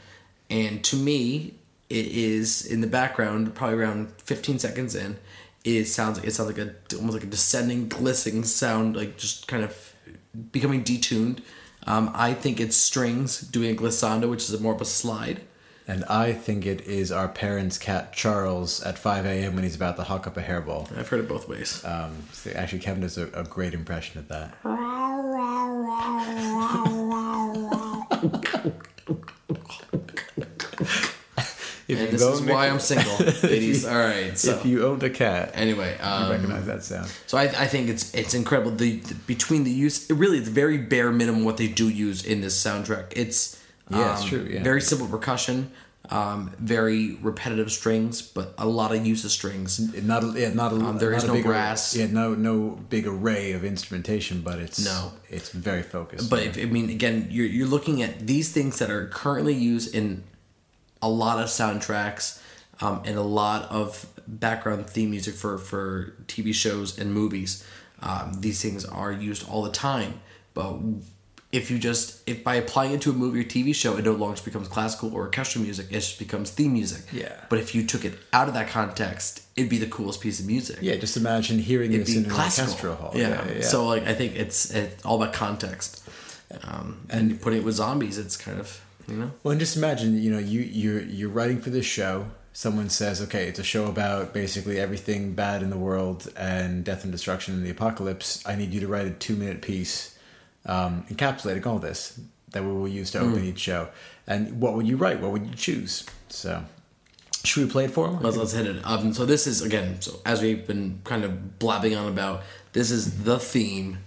And 0.49 0.83
to 0.83 0.95
me, 0.95 1.55
it 1.89 2.05
is 2.07 2.65
in 2.65 2.81
the 2.81 2.87
background, 2.87 3.55
probably 3.55 3.77
around 3.77 4.11
15 4.23 4.59
seconds 4.59 4.95
in. 4.95 5.17
It 5.63 5.85
sounds 5.85 6.17
like 6.19 6.27
it 6.27 6.33
sounds 6.33 6.49
like 6.55 6.59
a 6.59 6.75
almost 6.95 7.13
like 7.15 7.23
a 7.23 7.27
descending, 7.27 7.87
glistening 7.87 8.43
sound, 8.43 8.95
like 8.95 9.17
just 9.17 9.47
kind 9.47 9.63
of 9.63 9.95
becoming 10.51 10.83
detuned. 10.83 11.39
Um, 11.87 12.11
I 12.13 12.33
think 12.33 12.59
it's 12.59 12.75
strings 12.75 13.41
doing 13.41 13.71
a 13.71 13.79
glissando, 13.79 14.29
which 14.29 14.49
is 14.49 14.59
more 14.59 14.73
of 14.73 14.81
a 14.81 14.85
slide. 14.85 15.41
And 15.87 16.05
I 16.05 16.31
think 16.33 16.65
it 16.65 16.81
is 16.81 17.11
our 17.11 17.27
parents' 17.27 17.77
cat 17.77 18.13
Charles 18.13 18.81
at 18.83 18.97
5 18.97 19.25
a.m. 19.25 19.55
when 19.55 19.63
he's 19.63 19.75
about 19.75 19.97
to 19.97 20.03
hawk 20.03 20.27
up 20.27 20.37
a 20.37 20.41
hairball. 20.41 20.95
I've 20.97 21.09
heard 21.09 21.19
it 21.19 21.27
both 21.27 21.49
ways. 21.49 21.83
Um, 21.83 22.15
so 22.31 22.51
actually, 22.51 22.79
Kevin 22.79 23.01
does 23.01 23.17
a, 23.17 23.27
a 23.33 23.43
great 23.43 23.73
impression 23.73 24.19
of 24.19 24.27
that. 24.27 24.55
If 31.91 31.99
and 31.99 32.11
you 32.11 32.17
this 32.17 32.21
is 32.21 32.41
why 32.41 32.69
I'm 32.69 32.79
single, 32.79 33.17
ladies. 33.43 33.85
All 33.85 33.97
right. 33.97 34.37
So 34.37 34.55
if 34.57 34.65
you 34.65 34.85
owned 34.85 35.03
a 35.03 35.09
cat, 35.09 35.51
anyway, 35.53 35.97
you 35.99 36.05
um, 36.05 36.31
recognize 36.31 36.65
that 36.65 36.83
sound. 36.83 37.11
So 37.27 37.37
I, 37.37 37.43
I 37.43 37.67
think 37.67 37.89
it's 37.89 38.13
it's 38.13 38.33
incredible. 38.33 38.71
The, 38.71 38.97
the 38.97 39.15
between 39.15 39.63
the 39.65 39.71
use, 39.71 40.09
it 40.09 40.13
really, 40.13 40.37
it's 40.37 40.47
very 40.49 40.77
bare 40.77 41.11
minimum 41.11 41.43
what 41.43 41.57
they 41.57 41.67
do 41.67 41.89
use 41.89 42.23
in 42.25 42.41
this 42.41 42.55
soundtrack. 42.63 43.07
It's 43.15 43.61
Yeah, 43.89 44.13
it's 44.13 44.23
um, 44.23 44.29
true, 44.29 44.47
yeah. 44.49 44.63
Very 44.63 44.81
simple 44.81 45.07
percussion, 45.07 45.71
um, 46.09 46.51
very 46.59 47.15
repetitive 47.21 47.71
strings, 47.71 48.21
but 48.21 48.53
a 48.57 48.65
lot 48.67 48.93
of 48.95 49.05
use 49.05 49.25
of 49.25 49.31
strings. 49.31 49.79
Not 50.01 50.23
a, 50.23 50.27
yeah, 50.39 50.53
not 50.53 50.71
a, 50.71 50.75
Um, 50.75 50.97
there 50.97 51.11
not 51.11 51.23
is 51.23 51.27
no 51.27 51.41
brass. 51.41 51.95
Yeah, 51.95 52.07
no 52.07 52.33
no 52.35 52.79
big 52.89 53.05
array 53.05 53.51
of 53.51 53.63
instrumentation, 53.65 54.41
but 54.41 54.59
it's 54.59 54.79
No. 54.79 55.11
it's 55.29 55.49
very 55.49 55.83
focused. 55.83 56.29
But 56.29 56.43
if, 56.43 56.57
I 56.57 56.65
mean, 56.65 56.89
again, 56.89 57.27
you're 57.29 57.45
you're 57.47 57.67
looking 57.67 58.01
at 58.01 58.27
these 58.27 58.51
things 58.51 58.79
that 58.79 58.89
are 58.89 59.07
currently 59.07 59.53
used 59.53 59.93
in 59.93 60.23
a 61.01 61.09
lot 61.09 61.39
of 61.39 61.47
soundtracks 61.47 62.41
um, 62.81 63.01
and 63.05 63.17
a 63.17 63.21
lot 63.23 63.69
of 63.71 64.07
background 64.27 64.87
theme 64.87 65.09
music 65.11 65.35
for 65.35 65.57
for 65.57 66.13
TV 66.27 66.53
shows 66.53 66.97
and 66.97 67.13
movies. 67.13 67.65
Um, 68.01 68.33
these 68.39 68.61
things 68.61 68.85
are 68.85 69.11
used 69.11 69.47
all 69.47 69.61
the 69.61 69.71
time, 69.71 70.21
but 70.53 70.79
if 71.51 71.69
you 71.69 71.77
just 71.77 72.27
if 72.27 72.43
by 72.43 72.55
applying 72.55 72.93
it 72.93 73.01
to 73.01 73.11
a 73.11 73.13
movie 73.13 73.41
or 73.41 73.43
TV 73.43 73.75
show, 73.75 73.97
it 73.97 74.05
no 74.05 74.13
longer 74.13 74.41
becomes 74.43 74.67
classical 74.67 75.13
or 75.13 75.23
orchestral 75.23 75.63
music. 75.63 75.87
It 75.89 75.93
just 75.93 76.17
becomes 76.17 76.49
theme 76.49 76.73
music. 76.73 77.03
Yeah. 77.11 77.33
But 77.49 77.59
if 77.59 77.75
you 77.75 77.85
took 77.85 78.05
it 78.05 78.13
out 78.33 78.47
of 78.47 78.53
that 78.53 78.69
context, 78.69 79.43
it'd 79.55 79.69
be 79.69 79.77
the 79.77 79.87
coolest 79.87 80.21
piece 80.21 80.39
of 80.39 80.45
music. 80.47 80.77
yeah, 80.81 80.95
just 80.95 81.17
imagine 81.17 81.59
hearing 81.59 81.91
It'd 81.93 82.07
this 82.07 82.15
in 82.15 82.23
an 82.25 82.29
classical. 82.29 82.71
orchestral 82.71 82.95
hall. 82.95 83.11
Yeah. 83.13 83.61
So 83.61 83.85
like 83.85 84.03
I 84.07 84.13
think 84.13 84.35
it's 84.35 84.71
it's 84.71 85.05
all 85.05 85.21
about 85.21 85.33
context. 85.33 86.07
Um, 86.63 87.05
and 87.09 87.39
putting 87.41 87.59
it 87.59 87.65
with 87.65 87.75
zombies, 87.75 88.17
it's 88.17 88.35
kind 88.35 88.59
of 88.59 88.81
you 89.07 89.15
know. 89.15 89.31
Well, 89.43 89.51
and 89.51 89.59
just 89.59 89.77
imagine, 89.77 90.21
you 90.21 90.31
know, 90.31 90.39
you 90.39 90.61
you're 90.61 91.01
you're 91.01 91.29
writing 91.29 91.59
for 91.59 91.69
this 91.69 91.85
show. 91.85 92.27
Someone 92.53 92.89
says, 92.89 93.21
"Okay, 93.21 93.47
it's 93.47 93.59
a 93.59 93.63
show 93.63 93.85
about 93.85 94.33
basically 94.33 94.79
everything 94.79 95.33
bad 95.33 95.63
in 95.63 95.69
the 95.69 95.77
world 95.77 96.31
and 96.35 96.83
death 96.83 97.03
and 97.03 97.11
destruction 97.11 97.53
and 97.53 97.65
the 97.65 97.69
apocalypse. 97.69 98.45
I 98.45 98.55
need 98.55 98.73
you 98.73 98.81
to 98.81 98.87
write 98.87 99.07
a 99.07 99.11
two 99.11 99.35
minute 99.35 99.61
piece 99.61 100.17
um, 100.65 101.05
encapsulating 101.09 101.65
all 101.65 101.79
this 101.79 102.19
that 102.51 102.63
we 102.63 102.71
will 102.71 102.87
use 102.87 103.11
to 103.11 103.19
open 103.19 103.43
each 103.45 103.59
show. 103.59 103.87
And 104.27 104.59
what 104.61 104.75
would 104.75 104.87
you 104.87 104.97
write? 104.97 105.19
What 105.21 105.31
would 105.31 105.47
you 105.47 105.55
choose? 105.55 106.05
So, 106.29 106.63
should 107.43 107.65
we 107.65 107.69
play 107.69 107.85
it 107.85 107.91
for 107.91 108.07
him? 108.07 108.21
Let's, 108.21 108.37
let's 108.37 108.51
hit 108.51 108.67
it. 108.67 108.85
Um, 108.85 109.13
so 109.13 109.25
this 109.25 109.47
is 109.47 109.61
again. 109.61 110.01
So 110.01 110.19
as 110.25 110.41
we've 110.41 110.65
been 110.67 111.01
kind 111.03 111.23
of 111.23 111.59
blabbing 111.59 111.95
on 111.95 112.07
about, 112.07 112.43
this 112.73 112.91
is 112.91 113.23
the 113.23 113.39
theme 113.39 113.99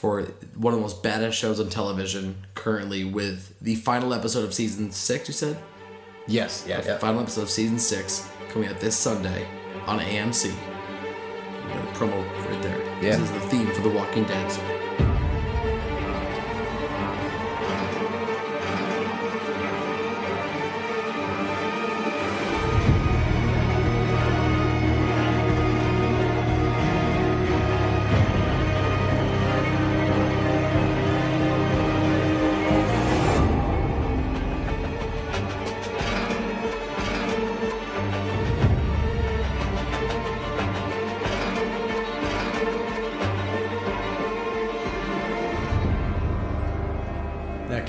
for 0.00 0.22
one 0.56 0.72
of 0.72 0.78
the 0.78 0.82
most 0.82 1.02
badass 1.02 1.32
shows 1.32 1.60
on 1.60 1.68
television 1.68 2.34
currently, 2.54 3.04
with 3.04 3.54
the 3.60 3.74
final 3.74 4.14
episode 4.14 4.44
of 4.44 4.54
season 4.54 4.90
six. 4.90 5.28
You 5.28 5.34
said 5.34 5.58
Yes. 6.26 6.64
Yeah. 6.66 6.82
yeah. 6.84 6.96
final 6.96 7.20
episode 7.20 7.42
of 7.42 7.50
season 7.50 7.78
six 7.78 8.26
coming 8.50 8.70
out 8.70 8.80
this 8.80 8.96
Sunday 8.96 9.46
on 9.86 9.98
AMC. 9.98 10.46
You 10.46 10.54
got 11.68 11.84
a 11.84 11.98
promo 11.98 12.46
right 12.48 12.62
there. 12.62 12.78
Yeah. 13.02 13.16
This 13.16 13.18
is 13.20 13.32
the 13.32 13.40
theme 13.40 13.66
for 13.72 13.82
The 13.82 13.90
Walking 13.90 14.24
Dead. 14.24 14.79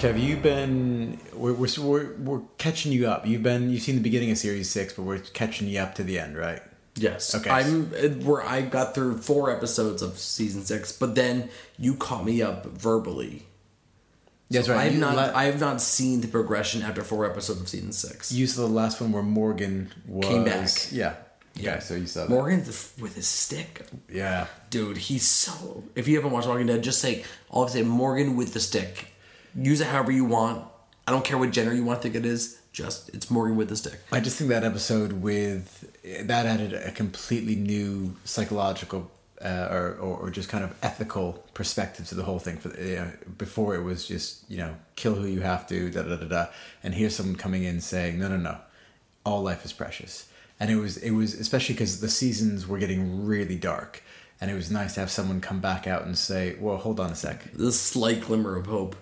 Kev, 0.02 0.20
you've 0.20 0.42
been 0.42 1.20
we're, 1.32 1.54
we're 1.54 2.14
we're 2.16 2.42
catching 2.58 2.92
you 2.92 3.08
up. 3.08 3.28
You've 3.28 3.44
been 3.44 3.70
you've 3.70 3.84
seen 3.84 3.96
the 3.96 4.02
beginning 4.02 4.32
of 4.32 4.38
series 4.40 4.68
six, 4.68 4.94
but 4.94 5.04
we're 5.04 5.20
catching 5.20 5.68
you 5.68 5.80
up 5.80 5.94
to 5.96 6.04
the 6.04 6.18
end, 6.18 6.36
right? 6.36 6.60
Yes. 6.96 7.36
Okay. 7.36 7.52
I'm 7.52 7.86
where 8.26 8.42
I 8.44 8.62
got 8.62 8.96
through 8.96 9.20
four 9.20 9.56
episodes 9.56 10.02
of 10.02 10.18
season 10.18 10.64
six, 10.64 10.92
but 10.92 11.14
then 11.14 11.50
you 11.78 11.94
caught 11.94 12.26
me 12.26 12.42
up 12.42 12.66
verbally. 12.66 13.46
That's 14.50 14.66
So 14.66 14.74
right. 14.74 14.82
I 14.82 14.84
have 14.86 15.00
not. 15.00 15.16
la- 15.16 15.32
I 15.38 15.44
have 15.46 15.60
not 15.60 15.80
seen 15.82 16.22
the 16.22 16.28
progression 16.28 16.82
after 16.82 17.04
four 17.04 17.30
episodes 17.30 17.62
of 17.62 17.70
season 17.70 17.92
six. 17.92 18.32
You 18.32 18.48
saw 18.48 18.62
the 18.62 18.74
last 18.74 19.00
one 19.02 19.12
where 19.12 19.22
Morgan 19.22 19.94
was 20.08 20.28
Came 20.28 20.44
back. 20.44 20.68
Yeah. 20.92 21.14
Yeah. 21.54 21.78
So 21.78 21.94
you 21.94 22.08
saw 22.08 22.22
that. 22.22 22.30
Morgan 22.32 22.64
th- 22.64 22.90
with 23.00 23.14
his 23.16 23.28
stick, 23.28 23.86
Yeah. 24.12 24.48
dude. 24.72 24.98
He's 24.98 25.28
so. 25.28 25.84
If 25.96 26.08
you 26.08 26.16
haven't 26.16 26.32
watched 26.32 26.48
Walking 26.48 26.66
Dead, 26.66 26.82
just 26.82 27.00
say 27.00 27.24
of 27.52 27.70
say 27.70 27.84
Morgan 27.84 28.36
with 28.36 28.54
the 28.54 28.60
stick. 28.60 29.11
Use 29.56 29.82
it 29.82 29.88
however 29.88 30.12
you 30.12 30.26
want. 30.26 30.66
I 31.08 31.12
don't 31.12 31.26
care 31.26 31.38
what 31.38 31.52
gender 31.52 31.74
you 31.74 31.84
want 31.84 32.02
to 32.02 32.04
think 32.04 32.16
it 32.16 32.26
is. 32.26 32.60
Just 32.72 33.10
it's 33.10 33.30
Morgan 33.30 33.58
with 33.58 33.70
the 33.70 33.76
stick. 33.76 34.00
I 34.12 34.22
just 34.22 34.38
think 34.38 34.50
that 34.50 34.64
episode 34.64 35.14
with 35.14 35.92
that 36.26 36.46
added 36.46 36.74
a 36.74 36.92
completely 36.92 37.56
new 37.56 38.16
psychological 38.24 39.12
uh, 39.44 39.68
or, 39.72 39.98
or 40.00 40.18
or 40.18 40.30
just 40.30 40.48
kind 40.50 40.64
of 40.64 40.74
ethical 40.82 41.44
perspective 41.54 42.08
to 42.08 42.16
the 42.16 42.24
whole 42.24 42.40
thing. 42.40 42.58
For 42.58 42.70
you 42.80 42.96
know, 42.96 43.12
before 43.38 43.76
it 43.76 43.84
was 43.84 44.08
just 44.08 44.50
you 44.50 44.58
know 44.58 44.76
kill 44.96 45.16
who 45.16 45.28
you 45.28 45.42
have 45.42 45.68
to 45.68 45.90
da 45.90 46.04
da 46.04 46.16
da 46.16 46.28
da, 46.28 46.46
and 46.84 46.94
here's 46.94 47.16
someone 47.16 47.36
coming 47.36 47.64
in 47.64 47.82
saying 47.82 48.20
no 48.20 48.30
no 48.30 48.38
no, 48.38 48.58
all 49.26 49.42
life 49.42 49.66
is 49.66 49.74
precious, 49.74 50.30
and 50.60 50.70
it 50.72 50.78
was 50.78 50.98
it 50.98 51.12
was 51.12 51.34
especially 51.34 51.74
because 51.74 52.00
the 52.00 52.10
seasons 52.10 52.68
were 52.68 52.78
getting 52.78 53.26
really 53.26 53.56
dark, 53.58 54.02
and 54.40 54.50
it 54.50 54.54
was 54.54 54.72
nice 54.72 54.94
to 54.94 55.00
have 55.02 55.12
someone 55.12 55.42
come 55.42 55.60
back 55.60 55.88
out 55.88 56.04
and 56.04 56.18
say, 56.18 56.56
well 56.60 56.78
hold 56.78 57.00
on 57.00 57.10
a 57.12 57.16
sec, 57.16 57.52
The 57.54 57.72
slight 57.72 58.22
glimmer 58.22 58.56
of 58.56 58.68
hope. 58.68 58.96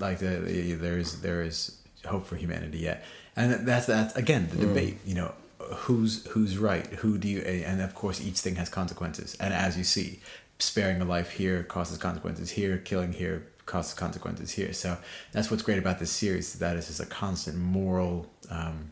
Like 0.00 0.18
the, 0.18 0.40
the, 0.40 0.72
there 0.72 0.98
is 0.98 1.20
there 1.20 1.42
is 1.42 1.78
hope 2.06 2.26
for 2.26 2.36
humanity 2.36 2.78
yet. 2.78 3.04
And 3.36 3.66
that's 3.66 3.86
that's 3.86 4.16
again 4.16 4.48
the 4.50 4.66
debate 4.66 4.98
you 5.04 5.14
know 5.14 5.32
who's 5.58 6.26
who's 6.26 6.58
right? 6.58 6.86
Who 6.86 7.18
do 7.18 7.28
you 7.28 7.40
and 7.40 7.80
of 7.80 7.94
course 7.94 8.20
each 8.20 8.38
thing 8.38 8.56
has 8.56 8.68
consequences. 8.68 9.36
And 9.40 9.54
as 9.54 9.78
you 9.78 9.84
see 9.84 10.20
sparing 10.58 11.00
a 11.00 11.04
life 11.04 11.30
here 11.30 11.62
causes 11.62 11.98
consequences 11.98 12.50
here 12.50 12.78
killing 12.78 13.12
here 13.12 13.46
causes 13.66 13.94
consequences 13.94 14.50
here. 14.50 14.72
So 14.72 14.96
that's 15.32 15.50
what's 15.50 15.62
great 15.62 15.78
about 15.78 15.98
this 15.98 16.10
series 16.10 16.54
that 16.54 16.76
is 16.76 16.88
just 16.88 17.00
a 17.00 17.06
constant 17.06 17.56
moral 17.56 18.26
um, 18.50 18.90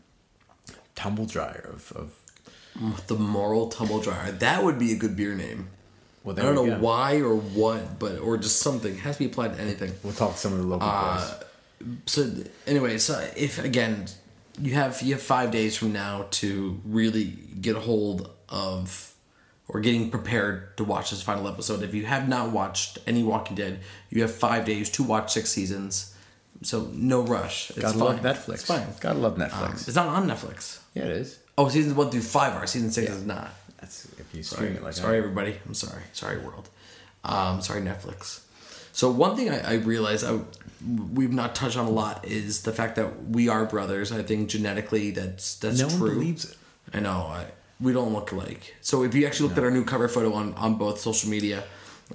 tumble 0.95 1.27
dryer 1.27 1.69
of, 1.73 1.93
of 1.93 2.13
The 3.09 3.17
moral 3.17 3.69
tumble 3.69 4.01
dryer. 4.01 4.31
That 4.31 4.63
would 4.63 4.79
be 4.79 4.93
a 4.93 4.97
good 4.97 5.17
beer 5.17 5.35
name. 5.35 5.71
Well 6.25 6.39
I 6.39 6.43
don't 6.43 6.55
know 6.55 6.67
go. 6.67 6.79
why 6.79 7.21
or 7.21 7.35
what, 7.37 7.99
but 7.99 8.19
or 8.19 8.37
just 8.37 8.61
something 8.61 8.95
it 8.95 9.01
has 9.01 9.17
to 9.17 9.21
be 9.21 9.27
applied 9.27 9.55
to 9.55 9.61
anything. 9.61 9.93
we'll 10.03 10.13
talk 10.13 10.33
to 10.33 10.39
some 10.39 10.53
of 10.53 10.59
the 10.59 10.65
local 10.67 10.89
boys 10.89 11.35
So 12.07 12.31
anyway, 12.67 12.99
so 12.99 13.15
if 13.37 13.63
again 13.63 14.07
you 14.61 14.75
have 14.75 15.01
you 15.03 15.15
have 15.15 15.23
five 15.23 15.51
days 15.51 15.77
from 15.77 15.93
now 15.93 16.27
to 16.33 16.81
really 16.85 17.25
get 17.61 17.77
a 17.77 17.81
hold 17.81 18.31
of 18.49 19.15
or 19.69 19.81
getting 19.81 20.11
prepared 20.11 20.77
to 20.79 20.85
watch 20.85 21.11
this 21.11 21.21
final 21.23 21.47
episode. 21.47 21.83
If 21.83 21.95
you 21.95 22.07
have 22.07 22.29
not 22.29 22.51
watched 22.53 22.99
any 23.07 23.23
Walking 23.23 23.55
Dead, 23.55 23.81
you 24.11 24.23
have 24.23 24.35
five 24.35 24.65
days 24.65 24.89
to 24.91 25.03
watch 25.03 25.33
six 25.33 25.51
seasons. 25.51 26.15
So 26.63 26.89
no 26.93 27.21
rush. 27.23 27.71
It's 27.71 27.79
gotta 27.81 27.99
fine. 27.99 28.09
love 28.09 28.21
netflix 28.21 28.55
It's 28.55 28.65
fine. 28.65 28.87
gotta 29.01 29.19
love 29.21 29.41
Um, 29.41 29.47
netflix 29.49 29.87
it's 29.87 29.95
not 29.95 30.09
on 30.09 30.27
Netflix. 30.29 30.81
yeah 30.95 31.05
it 31.05 31.11
is 31.11 31.39
Oh, 31.57 31.69
seasons 31.69 31.95
one 31.95 32.11
through 32.11 32.23
five 32.23 32.55
are. 32.55 32.67
Season 32.67 32.91
six 32.91 33.11
is 33.11 33.25
not. 33.27 33.51
that's 33.81 34.09
you 34.33 34.43
stream 34.43 34.67
Sorry, 34.69 34.77
it 34.77 34.83
like 34.83 34.93
sorry 34.95 35.13
that. 35.13 35.19
everybody. 35.25 35.59
I'm 35.67 35.75
sorry. 35.75 36.03
Sorry, 36.13 36.39
world. 36.39 36.69
Um, 37.25 37.61
sorry, 37.63 37.81
Netflix. 37.81 38.41
So 38.93 39.11
one 39.11 39.37
thing 39.37 39.51
I, 39.51 39.73
I 39.73 39.75
realized 39.77 40.25
I, 40.27 40.39
we've 41.13 41.33
not 41.33 41.55
touched 41.55 41.77
on 41.77 41.87
a 41.87 41.91
lot 41.91 42.25
is 42.25 42.63
the 42.63 42.73
fact 42.73 42.97
that 42.97 43.27
we 43.29 43.49
are 43.49 43.65
brothers. 43.65 44.11
I 44.13 44.23
think 44.23 44.49
genetically 44.49 45.11
that's 45.13 45.57
that's 45.57 45.81
no 45.81 45.89
true. 45.89 46.09
one 46.09 46.19
believes 46.19 46.45
it 46.51 46.57
I 46.95 47.01
know. 47.01 47.11
I, 47.29 47.47
we 47.81 47.93
don't 47.93 48.13
look 48.13 48.33
alike. 48.33 48.75
So 48.81 49.05
if 49.05 49.15
you 49.15 49.27
actually 49.27 49.49
looked 49.49 49.59
at 49.59 49.65
our 49.65 49.71
new 49.71 49.85
cover 49.85 50.09
photo 50.09 50.33
on, 50.33 50.55
on 50.55 50.77
both 50.77 50.99
social 51.01 51.31
media, 51.31 51.63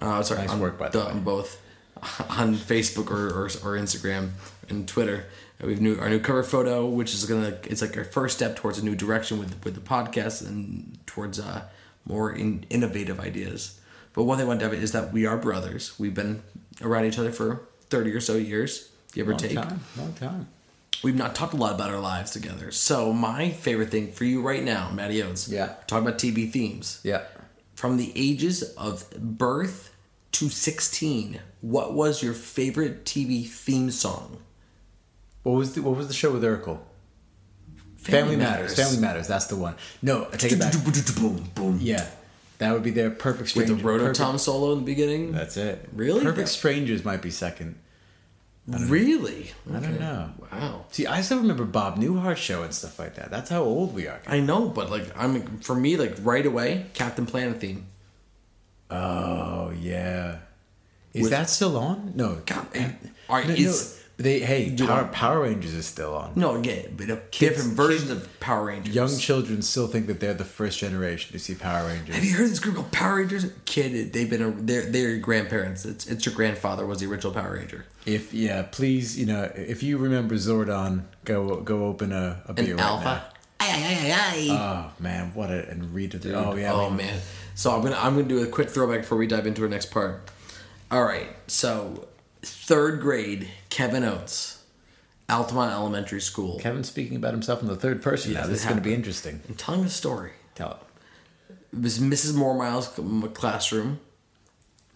uh, 0.02 0.22
sorry, 0.24 0.42
Nice 0.42 0.50
on, 0.52 0.60
work, 0.60 0.78
by 0.78 0.90
the 0.90 1.00
way. 1.00 1.06
on 1.06 1.24
both 1.24 1.62
on 2.30 2.56
Facebook 2.56 3.10
or, 3.12 3.28
or, 3.30 3.46
or 3.46 3.80
Instagram 3.80 4.32
and 4.70 4.88
Twitter. 4.88 5.26
We've 5.62 5.80
new 5.80 5.98
our 6.00 6.10
new 6.10 6.20
cover 6.20 6.44
photo, 6.44 6.86
which 6.86 7.14
is 7.14 7.24
gonna 7.26 7.58
it's 7.64 7.82
like 7.82 7.96
our 7.96 8.04
first 8.04 8.36
step 8.36 8.58
towards 8.58 8.80
a 8.80 8.84
new 8.84 8.96
direction 8.96 9.40
with 9.40 9.64
with 9.64 9.76
the 9.76 9.80
podcast 9.82 10.46
and 10.46 10.98
towards 11.06 11.40
uh, 11.40 11.62
more 12.06 12.32
in, 12.32 12.66
innovative 12.70 13.20
ideas. 13.20 13.80
But 14.14 14.24
one 14.24 14.38
thing 14.38 14.48
to 14.60 14.64
have 14.66 14.74
is 14.74 14.92
that 14.92 15.12
we 15.12 15.26
are 15.26 15.38
brothers. 15.38 15.98
We've 16.00 16.14
been 16.14 16.44
around 16.82 17.06
each 17.06 17.18
other 17.20 17.32
for 17.32 17.68
thirty 17.90 18.12
or 18.12 18.20
so 18.22 18.36
years, 18.36 18.90
give 19.14 19.28
or 19.28 19.32
long 19.32 19.40
take 19.40 19.54
time 19.56 19.80
long 19.98 20.14
time 20.14 20.48
we've 21.04 21.16
not 21.16 21.36
talked 21.36 21.54
a 21.54 21.58
lot 21.58 21.76
about 21.76 21.92
our 21.92 22.00
lives 22.00 22.32
together. 22.32 22.72
So 22.72 23.12
my 23.14 23.50
favorite 23.52 23.90
thing 23.92 24.12
for 24.12 24.24
you 24.24 24.42
right 24.42 24.64
now, 24.64 24.90
Matty 24.92 25.22
Oates, 25.22 25.50
Yeah. 25.50 25.74
talking 25.86 26.08
about 26.08 26.18
TV 26.20 26.50
themes. 26.50 27.00
yeah 27.04 27.24
From 27.76 27.98
the 27.98 28.12
ages 28.16 28.64
of 28.78 29.10
birth 29.12 29.92
to 30.34 30.50
sixteen, 30.50 31.42
what 31.62 31.94
was 31.94 32.24
your 32.24 32.34
favorite 32.34 33.06
TV 33.06 33.46
theme 33.48 33.92
song? 33.92 34.38
What 35.44 35.54
was 35.54 35.74
the 35.74 35.82
What 35.82 35.98
was 35.98 36.08
the 36.08 36.14
show 36.14 36.32
with 36.32 36.44
Urkel? 36.44 36.80
Family, 38.04 38.36
Matters. 38.36 38.76
Family 38.76 39.00
Matters. 39.00 39.28
That's 39.28 39.48
the 39.48 39.56
one. 39.56 39.76
No, 40.02 40.28
I 40.32 40.38
take 40.38 40.52
it 40.52 40.60
back. 40.60 40.74
Boom, 41.16 41.50
boom. 41.56 41.80
Yeah, 41.82 42.06
that 42.60 42.74
would 42.74 42.84
be 42.84 42.92
their 42.92 43.10
perfect 43.10 43.50
stranger. 43.50 43.74
With 43.74 43.82
the 43.84 43.88
Rototom 43.90 44.16
perfect- 44.16 44.40
solo 44.42 44.74
in 44.74 44.80
the 44.80 44.86
beginning. 44.86 45.32
That's 45.32 45.58
it. 45.58 45.88
Really? 45.94 46.22
Perfect 46.24 46.50
Strangers 46.50 47.04
might 47.06 47.22
be 47.22 47.30
second. 47.32 47.76
really? 48.68 49.52
I 49.74 49.80
don't 49.80 50.00
know. 50.00 50.30
Wow. 50.52 50.86
See, 50.92 51.06
I 51.06 51.22
still 51.22 51.40
remember 51.40 51.66
Bob 51.66 51.98
Newhart 51.98 52.38
show 52.38 52.64
and 52.64 52.74
stuff 52.74 52.98
like 53.00 53.16
that. 53.16 53.30
That's 53.30 53.50
how 53.50 53.62
old 53.64 53.94
we 53.94 54.08
are. 54.08 54.22
I 54.28 54.40
know, 54.40 54.70
but 54.70 54.90
like 54.90 55.06
I'm 55.18 55.60
for 55.60 55.76
me, 55.76 55.98
like 55.98 56.16
right 56.22 56.46
away, 56.46 56.86
Captain 56.94 57.26
Planet 57.26 57.60
theme. 57.60 57.88
Oh 58.90 59.72
yeah. 59.80 60.38
Is 61.14 61.24
With- 61.24 61.32
that 61.32 61.50
still 61.50 61.78
on? 61.78 62.14
No. 62.16 62.42
God, 62.46 62.68
all 63.30 63.36
right, 63.38 63.48
No, 63.48 63.54
no, 63.56 63.72
they 64.24 64.40
hey 64.40 64.66
You 64.66 64.88
Power, 64.88 65.06
Power 65.06 65.42
Rangers 65.42 65.74
is 65.74 65.86
still 65.86 66.16
on. 66.16 66.32
No, 66.36 66.62
yeah, 66.62 66.82
but 66.96 67.10
a 67.10 67.18
Kids- 67.32 67.56
different 67.58 67.78
versions 67.78 68.10
kids- 68.10 68.24
of 68.24 68.40
Power 68.40 68.66
Rangers. 68.66 68.96
Young 68.96 69.16
children 69.18 69.62
still 69.62 69.88
think 69.88 70.08
that 70.08 70.20
they're 70.20 70.34
the 70.34 70.44
first 70.46 70.80
generation 70.80 71.32
to 71.34 71.40
see 71.40 71.54
Power 71.56 71.88
Rangers. 71.88 72.16
Have 72.16 72.24
you 72.26 72.34
heard 72.34 72.50
this 72.50 72.60
group 72.60 72.76
called 72.76 72.92
Power 72.92 73.18
Rangers? 73.18 73.46
Kid, 73.66 74.12
they've 74.14 74.30
been 74.30 74.42
a, 74.42 74.52
they're 74.52 74.84
they're 74.90 75.10
your 75.12 75.20
grandparents. 75.20 75.86
It's 75.86 76.08
it's 76.08 76.26
your 76.26 76.34
grandfather 76.34 76.86
was 76.86 77.00
the 77.00 77.06
original 77.08 77.34
Power 77.34 77.54
Ranger. 77.54 77.86
If 78.06 78.34
yeah, 78.34 78.64
please, 78.64 79.18
you 79.20 79.26
know, 79.26 79.52
if 79.56 79.84
you 79.84 79.98
remember 79.98 80.36
Zordon, 80.36 81.04
go 81.26 81.62
go 81.62 81.86
open 81.86 82.12
a, 82.12 82.42
a 82.46 82.50
An 82.50 82.56
beer 82.56 82.76
right 82.76 82.84
alpha. 82.84 83.24
Aye, 83.60 83.66
aye, 83.70 84.12
aye, 84.12 84.50
aye. 84.52 84.58
Oh 84.90 84.92
man, 85.02 85.32
what 85.34 85.50
a 85.50 85.70
and 85.70 85.94
read 85.94 86.14
it. 86.16 86.26
Oh 86.28 86.56
yeah. 86.56 86.74
oh 86.74 86.90
man. 86.90 86.98
man. 86.98 87.20
So 87.56 87.72
I'm 87.74 87.82
gonna 87.82 87.96
I'm 87.98 88.16
gonna 88.16 88.28
do 88.28 88.44
a 88.44 88.48
quick 88.48 88.70
throwback 88.70 89.02
before 89.02 89.18
we 89.18 89.28
dive 89.28 89.48
into 89.48 89.62
our 89.64 89.70
next 89.70 89.92
part. 89.92 90.30
All 90.92 91.04
right. 91.04 91.28
So 91.48 92.08
third 92.44 93.00
grade, 93.02 93.48
Kevin 93.70 94.04
Oates, 94.04 94.64
Altamont 95.30 95.72
Elementary 95.72 96.22
School. 96.22 96.60
Kevin's 96.60 96.88
speaking 96.88 97.16
about 97.16 97.32
himself 97.34 97.62
in 97.62 97.68
the 97.68 97.76
third 97.76 98.02
person 98.02 98.32
Yes, 98.32 98.42
now. 98.44 98.48
This 98.48 98.60
is 98.60 98.66
going 98.66 98.78
to 98.78 98.84
be 98.84 98.94
interesting. 98.94 99.42
I'm 99.48 99.56
telling 99.56 99.84
a 99.84 99.90
story. 99.90 100.32
Tell 100.56 100.72
it. 100.72 101.56
It 101.74 101.82
was 101.82 102.00
Mrs. 102.00 102.36
Moremile's 102.36 102.88
classroom, 103.34 104.00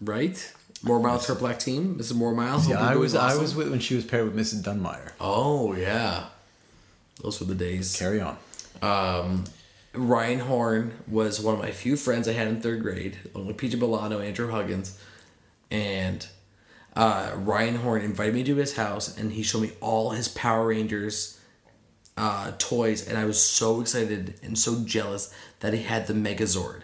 right? 0.00 0.52
More 0.82 1.00
Miles, 1.00 1.26
her 1.26 1.34
black 1.34 1.58
team. 1.58 1.96
Mrs. 1.98 2.14
Moremile's. 2.14 2.68
Yeah, 2.68 2.78
I 2.80 2.94
was 2.94 3.12
doing 3.12 3.24
I 3.24 3.36
was 3.36 3.56
with 3.56 3.68
when 3.68 3.80
she 3.80 3.96
was 3.96 4.04
paired 4.04 4.32
with 4.32 4.36
Mrs. 4.36 4.62
Dunmeyer. 4.62 5.10
Oh 5.20 5.74
yeah, 5.74 6.26
those 7.20 7.40
were 7.40 7.46
the 7.46 7.56
days. 7.56 7.96
Carry 7.96 8.20
on. 8.20 8.36
Um, 8.80 9.42
Ryan 9.92 10.38
Horn 10.38 10.92
was 11.08 11.40
one 11.40 11.54
of 11.54 11.60
my 11.60 11.72
few 11.72 11.96
friends 11.96 12.28
I 12.28 12.32
had 12.32 12.46
in 12.46 12.60
third 12.60 12.80
grade, 12.82 13.18
along 13.34 13.48
with 13.48 13.56
PJ 13.56 13.74
Milano, 13.80 14.20
Andrew 14.20 14.52
Huggins, 14.52 14.96
and 15.68 16.24
uh, 16.98 17.30
Ryan 17.36 17.76
Horn 17.76 18.02
invited 18.02 18.34
me 18.34 18.42
to 18.44 18.56
his 18.56 18.76
house, 18.76 19.16
and 19.16 19.32
he 19.32 19.44
showed 19.44 19.62
me 19.62 19.70
all 19.80 20.10
his 20.10 20.26
Power 20.26 20.66
Rangers 20.66 21.38
uh, 22.16 22.50
toys, 22.58 23.06
and 23.06 23.16
I 23.16 23.24
was 23.24 23.40
so 23.40 23.80
excited 23.80 24.34
and 24.42 24.58
so 24.58 24.82
jealous 24.84 25.32
that 25.60 25.72
he 25.72 25.84
had 25.84 26.08
the 26.08 26.12
Megazord 26.12 26.80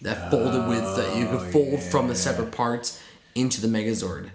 that 0.00 0.30
folded 0.30 0.68
with 0.68 0.96
that 0.96 1.16
you 1.16 1.26
could 1.26 1.52
fold 1.52 1.82
from 1.82 2.08
the 2.08 2.14
separate 2.14 2.50
parts 2.50 3.02
into 3.34 3.60
the 3.60 3.68
Megazord. 3.68 4.30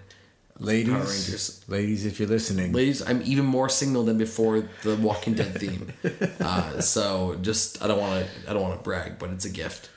Ladies, 0.60 0.92
Power 0.92 1.00
Rangers. 1.00 1.64
ladies, 1.66 2.06
if 2.06 2.20
you're 2.20 2.28
listening, 2.28 2.72
Ladies, 2.72 3.02
I'm 3.02 3.20
even 3.24 3.44
more 3.44 3.68
signal 3.68 4.04
than 4.04 4.18
before 4.18 4.68
the 4.84 4.94
Walking 4.94 5.34
Dead 5.34 5.58
theme. 5.58 5.92
Uh, 6.40 6.80
so 6.80 7.36
just 7.42 7.82
I 7.82 7.88
don't 7.88 7.98
want 7.98 8.24
to 8.24 8.50
I 8.50 8.52
don't 8.52 8.62
want 8.62 8.76
to 8.78 8.82
brag, 8.84 9.18
but 9.18 9.30
it's 9.30 9.46
a 9.46 9.50
gift. 9.50 9.88